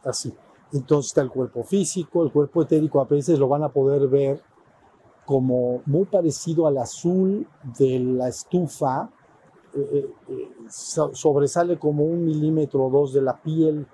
Así. 0.05 0.35
Entonces 0.73 1.11
está 1.11 1.21
el 1.21 1.31
cuerpo 1.31 1.63
físico, 1.63 2.23
el 2.23 2.33
cuerpo 2.33 2.63
etérico, 2.63 3.01
a 3.01 3.05
veces 3.05 3.39
lo 3.39 3.49
van 3.49 3.63
a 3.63 3.69
poder 3.69 4.09
ver 4.09 4.43
como 5.27 5.83
muy 5.87 6.07
parecido 6.07 6.67
al 6.67 6.79
azul 6.79 7.47
de 7.79 7.99
la 7.99 8.29
estufa, 8.29 9.11
eh, 9.75 10.11
eh, 10.29 10.51
sobresale 10.69 11.79
como 11.79 12.05
un 12.05 12.25
milímetro 12.25 12.85
o 12.85 12.91
dos 12.91 13.13
de 13.13 13.23
la 13.23 13.37
piel, 13.41 13.87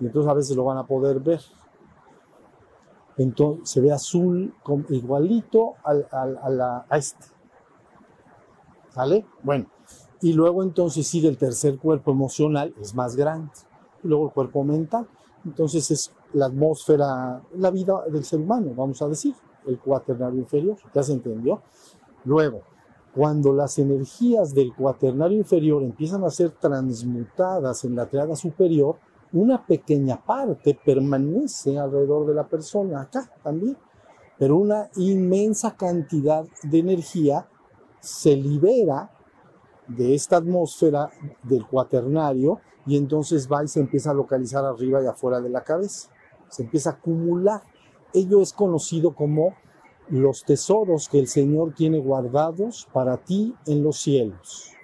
y 0.00 0.06
entonces 0.06 0.30
a 0.30 0.34
veces 0.34 0.56
lo 0.56 0.64
van 0.64 0.78
a 0.78 0.86
poder 0.86 1.20
ver. 1.20 1.40
Entonces 3.16 3.70
se 3.70 3.80
ve 3.80 3.92
azul 3.92 4.52
igualito 4.88 5.74
al, 5.84 6.06
al, 6.10 6.38
a, 6.42 6.50
la, 6.50 6.86
a 6.88 6.98
este. 6.98 7.26
¿Sale? 8.90 9.24
Bueno, 9.42 9.66
y 10.24 10.32
luego 10.32 10.62
entonces 10.62 11.06
sigue 11.06 11.28
el 11.28 11.36
tercer 11.36 11.76
cuerpo 11.76 12.10
emocional, 12.10 12.74
es 12.80 12.94
más 12.94 13.14
grande. 13.14 13.50
Y 14.02 14.08
luego 14.08 14.28
el 14.28 14.32
cuerpo 14.32 14.64
mental. 14.64 15.06
Entonces 15.44 15.90
es 15.90 16.12
la 16.32 16.46
atmósfera, 16.46 17.42
la 17.58 17.70
vida 17.70 18.04
del 18.10 18.24
ser 18.24 18.40
humano, 18.40 18.72
vamos 18.74 19.02
a 19.02 19.08
decir, 19.08 19.34
el 19.66 19.78
cuaternario 19.78 20.38
inferior. 20.40 20.78
¿Ya 20.94 21.02
se 21.02 21.12
entendió? 21.12 21.60
Luego, 22.24 22.62
cuando 23.14 23.52
las 23.52 23.78
energías 23.78 24.54
del 24.54 24.74
cuaternario 24.74 25.36
inferior 25.36 25.82
empiezan 25.82 26.24
a 26.24 26.30
ser 26.30 26.52
transmutadas 26.52 27.84
en 27.84 27.94
la 27.94 28.06
triada 28.06 28.34
superior, 28.34 28.96
una 29.30 29.66
pequeña 29.66 30.24
parte 30.24 30.80
permanece 30.82 31.78
alrededor 31.78 32.26
de 32.26 32.34
la 32.34 32.48
persona, 32.48 33.02
acá 33.02 33.30
también, 33.42 33.76
pero 34.38 34.56
una 34.56 34.88
inmensa 34.96 35.76
cantidad 35.76 36.46
de 36.62 36.78
energía 36.78 37.46
se 38.00 38.34
libera 38.34 39.10
de 39.88 40.14
esta 40.14 40.36
atmósfera 40.36 41.10
del 41.42 41.66
cuaternario 41.66 42.60
y 42.86 42.96
entonces 42.96 43.50
va 43.50 43.64
y 43.64 43.68
se 43.68 43.80
empieza 43.80 44.10
a 44.10 44.14
localizar 44.14 44.64
arriba 44.64 45.02
y 45.02 45.06
afuera 45.06 45.40
de 45.40 45.50
la 45.50 45.62
cabeza, 45.62 46.10
se 46.48 46.62
empieza 46.62 46.90
a 46.90 46.92
acumular. 46.94 47.62
Ello 48.12 48.40
es 48.40 48.52
conocido 48.52 49.14
como 49.14 49.54
los 50.08 50.44
tesoros 50.44 51.08
que 51.08 51.18
el 51.18 51.28
Señor 51.28 51.74
tiene 51.74 51.98
guardados 51.98 52.88
para 52.92 53.16
ti 53.16 53.54
en 53.66 53.82
los 53.82 53.96
cielos 53.98 54.74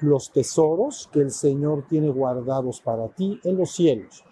los 0.00 0.30
tesoros 0.30 1.08
que 1.12 1.20
el 1.20 1.30
Señor 1.30 1.86
tiene 1.88 2.10
guardados 2.10 2.80
para 2.80 3.08
ti 3.08 3.40
en 3.44 3.56
los 3.56 3.70
cielos. 3.70 4.24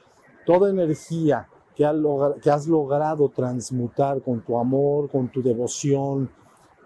Toda 0.45 0.71
energía 0.71 1.49
que, 1.75 1.85
has 1.87 2.67
logrado 2.67 3.31
transmutar 3.31 4.23
con 4.23 4.43
tu 4.43 4.59
amor, 4.59 5.11
con 5.11 5.29
tu 5.29 5.43
devoción, 5.43 6.31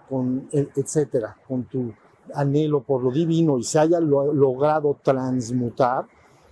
con, 0.09 0.49
etcétera, 0.53 1.37
con 1.47 1.65
tu 1.65 1.93
anhelo 2.35 2.83
por 2.83 3.03
lo 3.03 3.11
divino 3.11 3.59
y 3.59 3.63
se 3.63 3.79
haya 3.79 4.01
logrado 4.01 4.97
transmutar, 5.03 6.07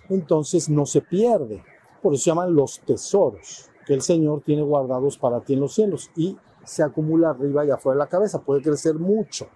entonces 0.08 0.68
no 0.68 0.86
se 0.86 1.00
pierde. 1.00 1.62
Por 2.02 2.14
eso 2.14 2.24
se 2.24 2.30
llaman 2.30 2.54
los 2.54 2.80
tesoros 2.80 3.70
que 3.86 3.94
el 3.94 4.02
Señor 4.02 4.42
tiene 4.42 4.62
guardados 4.62 5.16
para 5.16 5.40
ti 5.40 5.54
en 5.54 5.60
los 5.60 5.74
cielos 5.74 6.10
y 6.16 6.36
se 6.64 6.82
acumula 6.82 7.30
arriba 7.30 7.64
y 7.64 7.70
afuera 7.70 7.96
de 7.96 8.04
la 8.04 8.08
cabeza, 8.08 8.40
puede 8.40 8.60
crecer 8.60 8.96
mucho. 8.96 9.46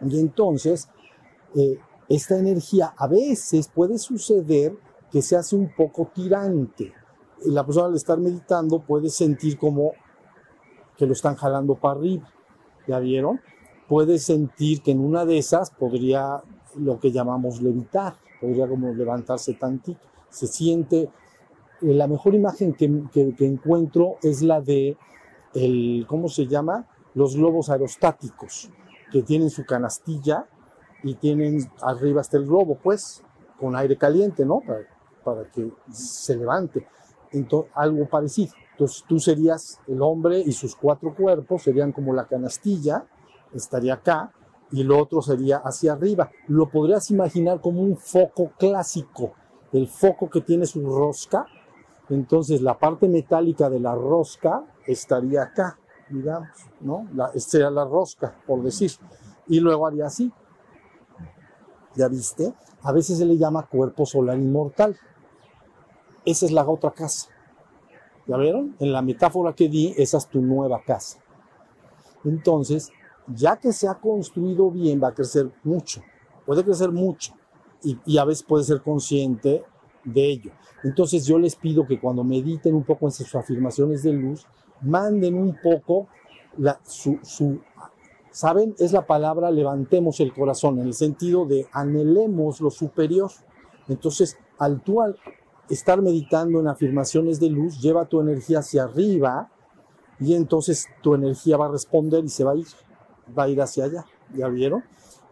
Y 0.00 0.20
entonces 0.20 0.88
eh, 1.54 1.78
esta 2.08 2.38
energía 2.38 2.94
a 2.96 3.06
veces 3.08 3.68
puede 3.68 3.98
suceder 3.98 4.76
que 5.10 5.22
se 5.22 5.36
hace 5.36 5.56
un 5.56 5.74
poco 5.74 6.10
tirante. 6.14 6.92
La 7.44 7.66
persona 7.66 7.86
al 7.86 7.96
estar 7.96 8.18
meditando 8.18 8.80
puede 8.80 9.10
sentir 9.10 9.58
como 9.58 9.92
que 10.96 11.06
lo 11.06 11.12
están 11.12 11.34
jalando 11.34 11.74
para 11.74 11.98
arriba. 11.98 12.32
¿Ya 12.86 12.98
vieron? 12.98 13.40
Puede 13.88 14.18
sentir 14.18 14.82
que 14.82 14.92
en 14.92 15.00
una 15.00 15.24
de 15.24 15.38
esas 15.38 15.70
podría 15.70 16.42
lo 16.76 16.98
que 16.98 17.12
llamamos 17.12 17.60
levitar, 17.60 18.14
podría 18.40 18.68
como 18.68 18.92
levantarse 18.92 19.54
tantito. 19.54 20.00
Se 20.30 20.46
siente, 20.46 21.02
eh, 21.02 21.10
la 21.80 22.06
mejor 22.06 22.34
imagen 22.34 22.74
que, 22.74 23.04
que, 23.12 23.46
encuentro 23.46 24.16
es 24.22 24.42
la 24.42 24.60
de, 24.60 24.96
el, 25.54 26.06
¿cómo 26.08 26.28
se 26.28 26.46
llama? 26.46 26.86
Los 27.14 27.36
globos 27.36 27.68
aerostáticos, 27.68 28.70
que 29.10 29.22
tienen 29.22 29.50
su 29.50 29.64
canastilla 29.66 30.46
y 31.02 31.14
tienen 31.14 31.70
arriba 31.82 32.20
hasta 32.22 32.38
el 32.38 32.46
globo, 32.46 32.78
pues, 32.82 33.22
con 33.58 33.76
aire 33.76 33.96
caliente, 33.98 34.44
¿no? 34.46 34.60
Para, 34.60 34.80
para 35.22 35.50
que 35.50 35.70
se 35.90 36.36
levante. 36.36 36.86
Entonces, 37.32 37.70
algo 37.74 38.08
parecido. 38.08 38.54
Entonces, 38.72 39.04
tú 39.06 39.18
serías 39.18 39.80
el 39.86 40.00
hombre 40.00 40.40
y 40.40 40.52
sus 40.52 40.74
cuatro 40.74 41.14
cuerpos 41.14 41.62
serían 41.62 41.92
como 41.92 42.14
la 42.14 42.26
canastilla, 42.26 43.04
estaría 43.54 43.94
acá, 43.94 44.32
y 44.72 44.82
lo 44.84 44.98
otro 44.98 45.20
sería 45.20 45.58
hacia 45.58 45.92
arriba. 45.92 46.30
Lo 46.48 46.70
podrías 46.70 47.10
imaginar 47.10 47.60
como 47.60 47.82
un 47.82 47.96
foco 47.96 48.52
clásico, 48.58 49.34
el 49.72 49.86
foco 49.86 50.28
que 50.30 50.40
tiene 50.40 50.66
su 50.66 50.84
rosca. 50.84 51.46
Entonces, 52.08 52.62
la 52.62 52.78
parte 52.78 53.08
metálica 53.08 53.70
de 53.70 53.80
la 53.80 53.94
rosca 53.94 54.64
estaría 54.86 55.42
acá, 55.42 55.78
digamos, 56.08 56.48
¿no? 56.80 57.06
La, 57.14 57.30
sería 57.38 57.70
la 57.70 57.84
rosca, 57.84 58.34
por 58.46 58.62
decir. 58.62 58.92
Y 59.46 59.60
luego 59.60 59.86
haría 59.86 60.06
así, 60.06 60.32
¿ya 61.94 62.08
viste? 62.08 62.54
A 62.82 62.92
veces 62.92 63.18
se 63.18 63.26
le 63.26 63.36
llama 63.36 63.66
cuerpo 63.66 64.06
solar 64.06 64.38
inmortal. 64.38 64.96
Esa 66.24 66.46
es 66.46 66.52
la 66.52 66.66
otra 66.66 66.90
casa. 66.92 67.28
¿Ya 68.26 68.36
vieron? 68.36 68.76
En 68.78 68.92
la 68.92 69.02
metáfora 69.02 69.52
que 69.52 69.68
di, 69.68 69.94
esa 69.96 70.18
es 70.18 70.28
tu 70.28 70.40
nueva 70.40 70.80
casa. 70.82 71.18
Entonces, 72.24 72.92
ya 73.26 73.56
que 73.56 73.72
se 73.72 73.88
ha 73.88 73.94
construido 73.94 74.70
bien, 74.70 75.00
va 75.02 75.08
a 75.08 75.14
crecer 75.14 75.50
mucho. 75.64 76.02
Puede 76.46 76.64
crecer 76.64 76.90
mucho. 76.90 77.34
Y, 77.82 78.18
a 78.18 78.24
veces 78.24 78.44
puede 78.44 78.64
ser 78.64 78.80
consciente 78.80 79.64
de 80.04 80.24
ello. 80.30 80.52
Entonces 80.84 81.26
yo 81.26 81.38
les 81.38 81.56
pido 81.56 81.86
que 81.86 82.00
cuando 82.00 82.22
mediten 82.22 82.74
un 82.74 82.84
poco 82.84 83.06
en 83.06 83.12
sus 83.12 83.34
afirmaciones 83.34 84.02
de 84.02 84.12
luz, 84.12 84.46
manden 84.80 85.34
un 85.34 85.56
poco 85.60 86.08
la, 86.56 86.80
su, 86.84 87.18
¿Saben? 88.30 88.74
Es 88.78 88.92
la 88.92 89.06
palabra 89.06 89.50
levantemos 89.50 90.20
el 90.20 90.32
corazón, 90.32 90.78
en 90.78 90.86
el 90.86 90.94
sentido 90.94 91.44
de 91.44 91.66
anhelemos 91.72 92.60
lo 92.60 92.70
superior. 92.70 93.30
Entonces, 93.88 94.38
al 94.58 94.80
tú 94.80 95.02
al 95.02 95.18
estar 95.68 96.00
meditando 96.00 96.60
en 96.60 96.68
afirmaciones 96.68 97.40
de 97.40 97.50
luz, 97.50 97.80
lleva 97.80 98.06
tu 98.06 98.20
energía 98.20 98.60
hacia 98.60 98.84
arriba 98.84 99.50
y 100.18 100.34
entonces 100.34 100.86
tu 101.02 101.14
energía 101.14 101.56
va 101.56 101.66
a 101.66 101.72
responder 101.72 102.24
y 102.24 102.28
se 102.28 102.44
va 102.44 102.52
a 102.52 102.56
ir, 102.56 102.66
va 103.36 103.44
a 103.44 103.48
ir 103.48 103.60
hacia 103.60 103.84
allá. 103.84 104.04
¿Ya 104.34 104.48
vieron? 104.48 104.82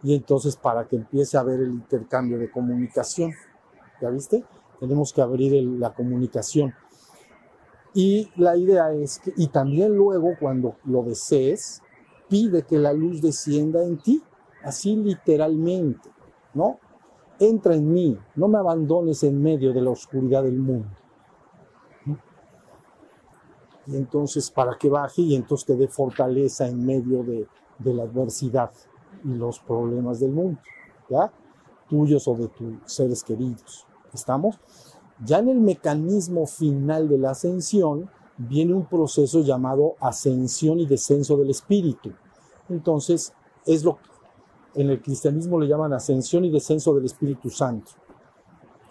Y 0.03 0.15
entonces 0.15 0.55
para 0.55 0.87
que 0.87 0.95
empiece 0.95 1.37
a 1.37 1.41
haber 1.41 1.59
el 1.59 1.71
intercambio 1.71 2.37
de 2.39 2.49
comunicación, 2.49 3.31
¿ya 4.01 4.09
viste? 4.09 4.43
Tenemos 4.79 5.13
que 5.13 5.21
abrir 5.21 5.63
la 5.63 5.93
comunicación. 5.93 6.73
Y 7.93 8.31
la 8.35 8.55
idea 8.55 8.91
es 8.93 9.19
que, 9.19 9.33
y 9.35 9.47
también 9.47 9.95
luego 9.95 10.31
cuando 10.39 10.77
lo 10.85 11.03
desees, 11.03 11.81
pide 12.29 12.63
que 12.63 12.77
la 12.77 12.93
luz 12.93 13.21
descienda 13.21 13.83
en 13.83 13.97
ti, 13.97 14.23
así 14.63 14.95
literalmente, 14.95 16.09
¿no? 16.53 16.79
Entra 17.39 17.75
en 17.75 17.91
mí, 17.91 18.17
no 18.35 18.47
me 18.47 18.57
abandones 18.57 19.23
en 19.23 19.41
medio 19.41 19.73
de 19.73 19.81
la 19.81 19.89
oscuridad 19.89 20.43
del 20.43 20.57
mundo. 20.57 20.89
Y 23.87 23.97
entonces 23.97 24.49
para 24.49 24.77
que 24.77 24.89
baje 24.89 25.23
y 25.23 25.35
entonces 25.35 25.65
te 25.65 25.75
dé 25.75 25.87
fortaleza 25.87 26.67
en 26.67 26.85
medio 26.85 27.23
de, 27.23 27.47
de 27.83 27.93
la 27.93 28.03
adversidad 28.03 28.71
y 29.23 29.29
los 29.29 29.59
problemas 29.59 30.19
del 30.19 30.31
mundo, 30.31 30.59
¿ya? 31.09 31.31
Tuyos 31.89 32.27
o 32.27 32.35
de 32.35 32.47
tus 32.47 32.75
seres 32.85 33.23
queridos. 33.23 33.85
¿Estamos? 34.13 34.59
Ya 35.23 35.39
en 35.39 35.49
el 35.49 35.59
mecanismo 35.59 36.47
final 36.47 37.07
de 37.07 37.17
la 37.17 37.31
ascensión 37.31 38.09
viene 38.37 38.73
un 38.73 38.85
proceso 38.85 39.41
llamado 39.41 39.95
ascensión 39.99 40.79
y 40.79 40.85
descenso 40.85 41.37
del 41.37 41.49
espíritu. 41.49 42.11
Entonces, 42.69 43.33
es 43.65 43.83
lo 43.83 43.97
que 43.97 44.81
en 44.81 44.89
el 44.89 45.01
cristianismo 45.01 45.59
le 45.59 45.67
llaman 45.67 45.93
ascensión 45.93 46.45
y 46.45 46.49
descenso 46.49 46.93
del 46.93 47.05
Espíritu 47.05 47.49
Santo. 47.49 47.91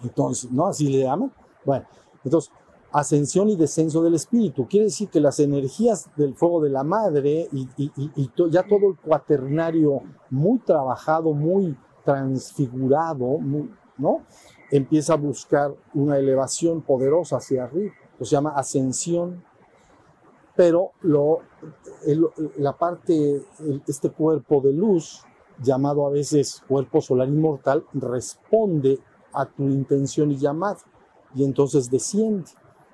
Entonces, 0.03 0.50
¿no? 0.50 0.66
Así 0.66 0.88
le 0.88 1.05
llaman. 1.05 1.33
Bueno, 1.64 1.87
entonces, 2.24 2.53
ascensión 2.92 3.48
y 3.48 3.57
descenso 3.57 4.03
del 4.03 4.14
Espíritu. 4.14 4.66
Quiere 4.68 4.87
decir 4.87 5.09
que 5.09 5.20
las 5.20 5.38
energías 5.40 6.11
del 6.16 6.35
fuego 6.35 6.61
de 6.61 6.70
la 6.70 6.83
madre 6.85 7.48
y, 7.53 7.68
ya 8.50 8.62
todo 8.62 8.90
el 8.90 8.96
cuaternario 8.96 10.03
muy 10.31 10.59
trabajado, 10.61 11.33
muy 11.33 11.76
transfigurado, 12.05 13.38
¿no? 13.98 14.22
Empieza 14.70 15.14
a 15.14 15.16
buscar 15.16 15.74
una 15.94 16.18
elevación 16.18 16.83
poderosa 16.83 17.37
hacia 17.37 17.64
arriba. 17.64 17.92
Lo 18.18 18.24
se 18.24 18.33
llama 18.33 18.50
ascensión 18.57 19.42
pero 20.61 20.92
la 22.59 22.76
parte, 22.76 23.42
este 23.87 24.11
cuerpo 24.11 24.61
de 24.61 24.74
luz, 24.74 25.22
llamado 25.59 26.07
a 26.07 26.11
veces 26.11 26.62
cuerpo 26.68 27.00
solar 27.00 27.29
inmortal, 27.29 27.83
responde 27.94 28.98
a 29.33 29.46
tu 29.46 29.62
intención 29.70 30.31
y 30.33 30.37
llamado, 30.37 30.81
y 31.35 31.44
entonces 31.44 31.90
desciende. 31.90 32.50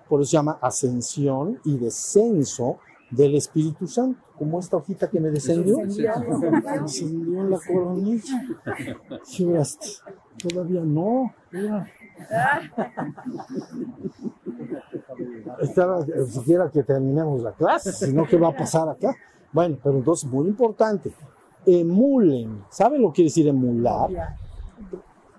Por 0.09 0.21
eso 0.21 0.31
se 0.31 0.37
llama 0.37 0.59
ascensión 0.61 1.61
y 1.64 1.79
descenso 1.79 2.79
del 3.11 3.37
Espíritu 3.37 3.87
Santo, 3.87 4.21
como 4.37 4.59
esta 4.59 4.77
hojita 4.77 5.09
que 5.09 5.21
me 5.21 5.31
descendió. 5.31 5.79
Descendió 5.79 7.40
en 7.40 7.51
la 7.51 7.59
coronilla. 7.66 8.42
Todavía 10.38 10.83
no. 10.83 11.33
mira. 11.51 11.88
Estaba 15.61 16.01
eh, 16.01 16.27
siquiera 16.27 16.71
que 16.71 16.83
terminemos 16.83 17.42
la 17.42 17.53
clase, 17.53 17.92
sino 17.92 18.27
qué 18.27 18.37
va 18.37 18.49
a 18.49 18.57
pasar 18.57 18.88
acá. 18.88 19.14
Bueno, 19.53 19.79
pero 19.83 19.99
entonces 19.99 20.29
muy 20.29 20.49
importante, 20.49 21.12
emulen, 21.64 22.64
¿saben 22.71 23.01
lo 23.03 23.09
que 23.09 23.16
quiere 23.16 23.29
decir 23.29 23.49
emular? 23.49 24.11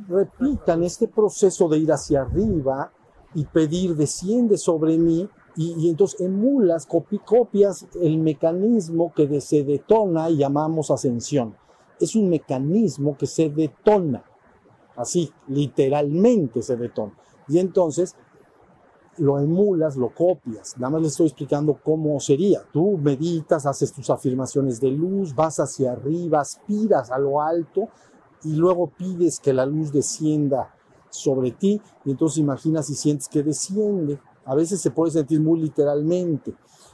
Repitan 0.07 0.83
este 0.83 1.07
proceso 1.07 1.67
de 1.67 1.79
ir 1.79 1.91
hacia 1.91 2.21
arriba 2.21 2.91
y 3.33 3.45
pedir 3.45 3.95
desciende 3.95 4.57
sobre 4.57 4.97
mí 4.97 5.29
y, 5.55 5.89
entonces 5.89 6.21
emulas, 6.21 6.87
copi- 6.87 7.23
copias 7.23 7.87
el 7.99 8.19
mecanismo 8.19 9.11
que 9.13 9.41
se 9.41 9.63
detona 9.63 10.29
y 10.29 10.37
llamamos 10.37 10.91
ascensión. 10.91 11.55
Es 11.99 12.15
un 12.15 12.29
mecanismo 12.29 13.17
que 13.17 13.25
se 13.25 13.49
detona, 13.49 14.23
así, 14.95 15.31
literalmente 15.47 16.61
se 16.61 16.77
detona. 16.77 17.13
Y 17.47 17.57
entonces 17.57 18.15
lo 19.17 19.39
emulas, 19.39 19.97
lo 19.97 20.13
copias. 20.13 20.77
Nada 20.77 20.91
más 20.91 21.01
les 21.01 21.11
estoy 21.13 21.25
explicando 21.25 21.79
cómo 21.83 22.19
sería. 22.19 22.61
Tú 22.71 22.99
meditas, 22.99 23.65
haces 23.65 23.91
tus 23.91 24.11
afirmaciones 24.11 24.79
de 24.79 24.91
luz, 24.91 25.33
vas 25.33 25.59
hacia 25.59 25.93
arriba, 25.93 26.41
aspiras 26.41 27.09
a 27.09 27.17
lo 27.17 27.41
alto 27.41 27.89
y 28.43 28.53
luego 28.53 28.91
pides 28.95 29.39
que 29.39 29.53
la 29.53 29.65
luz 29.65 29.91
descienda 29.91 30.75
sobre 31.09 31.51
ti 31.51 31.81
y 32.05 32.11
entonces 32.11 32.39
imaginas 32.39 32.89
y 32.89 32.95
sientes 32.95 33.27
que 33.27 33.43
desciende. 33.43 34.19
A 34.45 34.55
veces 34.55 34.81
se 34.81 34.91
puede 34.91 35.11
sentir 35.11 35.41
muy 35.41 35.59
literalmente. 35.59 36.53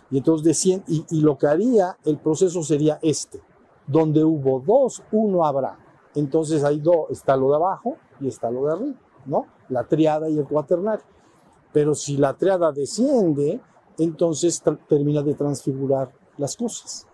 Y 0.09 0.17
entonces 0.17 0.43
desciende. 0.45 0.85
Y, 1.09 1.21
lo 1.21 1.37
que 1.37 1.47
haría, 1.47 1.97
el 2.05 2.17
proceso 2.17 2.63
sería 2.63 2.99
este. 3.01 3.41
Donde 3.87 4.23
hubo 4.23 4.59
dos, 4.59 5.03
uno 5.11 5.45
habrá. 5.45 5.77
Entonces 6.15 6.63
hay 6.63 6.79
dos, 6.79 7.09
está 7.09 7.35
lo 7.35 7.49
de 7.49 7.55
abajo 7.55 7.97
y 8.19 8.27
está 8.27 8.49
lo 8.49 8.65
de 8.65 8.73
arriba, 8.73 8.99
¿no? 9.25 9.45
La 9.69 9.83
triada 9.83 10.29
y 10.29 10.37
el 10.37 10.45
cuaternario. 10.45 11.03
Pero 11.71 11.95
si 11.95 12.17
la 12.17 12.35
triada 12.35 12.71
desciende, 12.71 13.59
entonces 13.97 14.61
termina 14.87 15.21
de 15.21 15.33
transfigurar 15.33 16.11
las 16.37 16.55
cosas. 16.55 17.07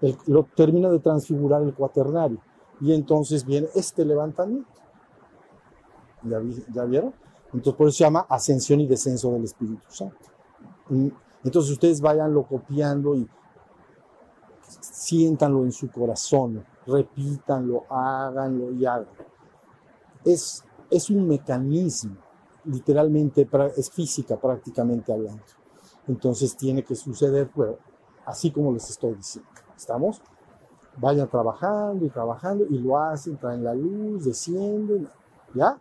El- 0.00 0.18
lo 0.26 0.44
termina 0.56 0.90
de 0.90 0.98
transfigurar 0.98 1.62
el 1.62 1.74
cuaternario. 1.74 2.40
Y 2.80 2.92
entonces 2.92 3.44
viene 3.44 3.68
este 3.74 4.04
levantamiento. 4.04 4.68
¿Ya, 6.24 6.38
vi- 6.38 6.64
ya 6.72 6.84
vieron? 6.84 7.12
Entonces 7.52 7.74
por 7.74 7.88
eso 7.88 7.98
se 7.98 8.04
llama 8.04 8.26
ascensión 8.28 8.80
y 8.80 8.86
descenso 8.86 9.30
del 9.32 9.44
Espíritu 9.44 9.84
Santo. 9.88 10.16
Mm, 10.90 11.08
Entonces 11.44 11.72
ustedes 11.72 12.00
vayanlo 12.00 12.44
copiando 12.44 13.14
y 13.16 13.28
siéntanlo 14.80 15.64
en 15.64 15.72
su 15.72 15.90
corazón, 15.90 16.64
repítanlo, 16.86 17.84
háganlo 17.90 18.72
y 18.72 18.84
hagan. 18.84 19.06
Es, 20.24 20.64
es 20.90 21.10
un 21.10 21.26
mecanismo, 21.26 22.16
literalmente 22.64 23.48
es 23.76 23.90
física 23.90 24.36
prácticamente 24.36 25.12
hablando. 25.12 25.42
Entonces 26.06 26.56
tiene 26.56 26.84
que 26.84 26.94
suceder, 26.94 27.50
así 28.24 28.50
como 28.50 28.72
les 28.72 28.88
estoy 28.90 29.14
diciendo. 29.14 29.50
¿Estamos? 29.76 30.20
Vayan 30.96 31.28
trabajando 31.28 32.04
y 32.06 32.10
trabajando 32.10 32.66
y 32.68 32.78
lo 32.78 32.98
hacen, 32.98 33.38
traen 33.38 33.64
la 33.64 33.74
luz, 33.74 34.24
descienden, 34.24 35.08
¿ya? 35.54 35.78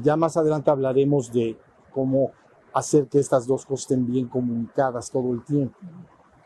Ya 0.00 0.16
más 0.16 0.36
adelante 0.36 0.70
hablaremos 0.70 1.32
de 1.32 1.58
cómo 1.92 2.30
hacer 2.72 3.08
que 3.08 3.18
estas 3.18 3.46
dos 3.46 3.66
cosas 3.66 3.82
estén 3.82 4.06
bien 4.06 4.28
comunicadas 4.28 5.10
todo 5.10 5.32
el 5.32 5.44
tiempo. 5.44 5.76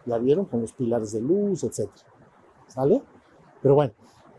¿Ya 0.04 0.18
vieron? 0.18 0.46
Con 0.46 0.62
los 0.62 0.72
pilares 0.72 1.12
de 1.12 1.20
luz, 1.20 1.64
etc. 1.64 1.90
¿Sale? 2.66 3.02
Pero 3.62 3.74
bueno, 3.74 3.92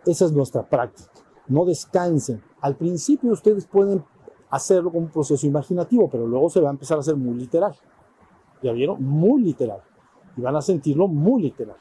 esa 0.05 0.25
es 0.25 0.31
nuestra 0.31 0.67
práctica. 0.67 1.09
No 1.47 1.65
descansen. 1.65 2.41
Al 2.61 2.75
principio 2.75 3.31
ustedes 3.31 3.65
pueden 3.65 4.03
hacerlo 4.49 4.91
como 4.91 5.05
un 5.05 5.11
proceso 5.11 5.45
imaginativo, 5.45 6.09
pero 6.09 6.25
luego 6.25 6.49
se 6.49 6.61
va 6.61 6.69
a 6.69 6.71
empezar 6.71 6.97
a 6.97 7.01
hacer 7.01 7.15
muy 7.15 7.35
literal. 7.35 7.75
¿Ya 8.61 8.71
vieron? 8.71 9.03
Muy 9.03 9.41
literal. 9.41 9.81
Y 10.35 10.41
van 10.41 10.55
a 10.55 10.61
sentirlo 10.61 11.07
muy 11.07 11.43
literal. 11.43 11.77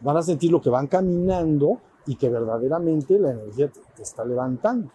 Van 0.00 0.16
a 0.16 0.22
sentir 0.22 0.50
lo 0.50 0.60
que 0.60 0.70
van 0.70 0.86
caminando 0.86 1.80
y 2.06 2.16
que 2.16 2.28
verdaderamente 2.28 3.18
la 3.18 3.30
energía 3.30 3.70
te, 3.70 4.02
está 4.02 4.24
levantando. 4.24 4.90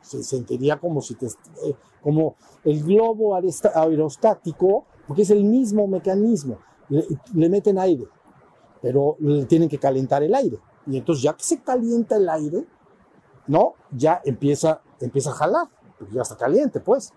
Se 0.00 0.22
sentiría 0.22 0.78
como 0.78 1.00
si 1.00 1.14
eh, 1.14 1.74
como 2.02 2.36
el 2.64 2.82
globo 2.82 3.34
aerostático, 3.34 4.84
porque 5.06 5.22
es 5.22 5.30
el 5.30 5.44
mismo 5.44 5.86
mecanismo. 5.86 6.58
Le, 6.88 7.48
meten 7.48 7.78
aire, 7.78 8.04
pero 8.82 9.16
le 9.20 9.44
tienen 9.46 9.68
que 9.68 9.78
calentar 9.78 10.22
el 10.22 10.34
aire. 10.34 10.58
Y 10.86 10.96
entonces 10.96 11.22
ya 11.22 11.34
que 11.34 11.44
se 11.44 11.60
calienta 11.62 12.16
el 12.16 12.28
aire, 12.28 12.66
¿no? 13.46 13.74
Ya 13.92 14.20
empieza, 14.24 14.80
empieza 15.00 15.30
a 15.30 15.34
jalar, 15.34 15.68
porque 15.98 16.14
ya 16.14 16.22
está 16.22 16.36
caliente, 16.36 16.80
pues, 16.80 17.12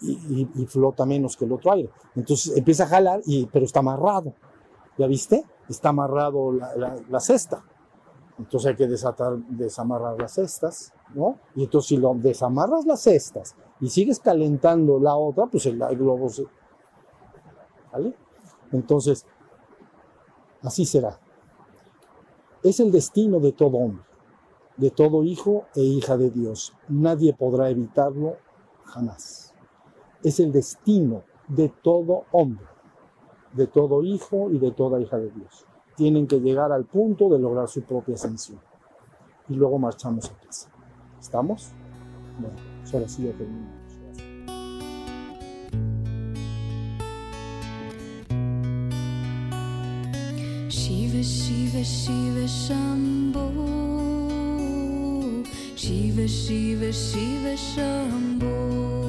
y, 0.00 0.46
flota 0.66 1.04
menos 1.04 1.36
que 1.36 1.44
el 1.44 1.52
otro 1.52 1.72
aire. 1.72 1.90
Entonces 2.14 2.56
empieza 2.56 2.84
a 2.84 2.86
jalar, 2.86 3.20
y, 3.26 3.46
pero 3.46 3.64
está 3.64 3.80
amarrado. 3.80 4.32
¿Ya 4.96 5.06
viste? 5.06 5.44
Está 5.68 5.90
amarrado 5.90 6.52
la, 6.52 6.74
la- 6.76 6.96
la 7.08 7.20
cesta. 7.20 7.62
Entonces 8.38 8.70
hay 8.70 8.76
que 8.76 8.86
desatar, 8.86 9.36
desamarrar 9.48 10.16
las 10.20 10.32
cestas, 10.34 10.92
Y 11.54 11.64
entonces 11.64 11.88
si 11.88 11.96
lo 11.96 12.14
desamarras 12.14 12.86
las 12.86 13.00
cestas 13.00 13.56
y 13.80 13.88
sigues 13.88 14.20
calentando 14.20 14.98
la 14.98 15.16
otra, 15.16 15.46
pues 15.46 15.66
el, 15.66 15.80
el 15.82 15.96
globo 15.96 16.28
se... 16.28 16.44
¿Vale? 17.92 18.14
Entonces, 18.72 19.26
así 20.62 20.84
será. 20.84 21.18
Es 22.62 22.80
el 22.80 22.92
destino 22.92 23.40
de 23.40 23.52
todo 23.52 23.78
hombre, 23.78 24.04
de 24.76 24.90
todo 24.90 25.24
hijo 25.24 25.66
e 25.74 25.80
hija 25.80 26.16
de 26.16 26.30
Dios. 26.30 26.74
Nadie 26.88 27.32
podrá 27.32 27.70
evitarlo 27.70 28.36
jamás. 28.84 29.54
Es 30.22 30.40
el 30.40 30.52
destino 30.52 31.22
de 31.48 31.70
todo 31.82 32.24
hombre, 32.32 32.66
de 33.52 33.66
todo 33.66 34.02
hijo 34.02 34.50
y 34.50 34.58
de 34.58 34.72
toda 34.72 35.00
hija 35.00 35.16
de 35.16 35.30
Dios. 35.30 35.64
tienen 35.98 36.28
que 36.28 36.38
llegar 36.38 36.70
al 36.70 36.84
punto 36.84 37.28
de 37.28 37.40
lograr 37.40 37.66
su 37.66 37.82
propia 37.82 38.14
ascensión. 38.14 38.60
Y 39.48 39.54
luego 39.54 39.80
marchamos 39.80 40.30
a 40.30 40.38
casa. 40.38 40.70
¿Estamos? 41.20 41.72
Bueno, 42.38 42.56
pues 42.80 42.94
ahora 42.94 43.08
sí 43.08 43.24
ya 43.24 43.32
terminamos. 43.32 43.78
Shiva 50.68 51.22
Shiva 51.22 51.82
Shiva 51.82 52.46
Shambho 52.46 53.50
Shiva 55.76 56.26
Shiva 56.26 56.90
Shiva 56.92 57.54
Shambho 57.56 59.07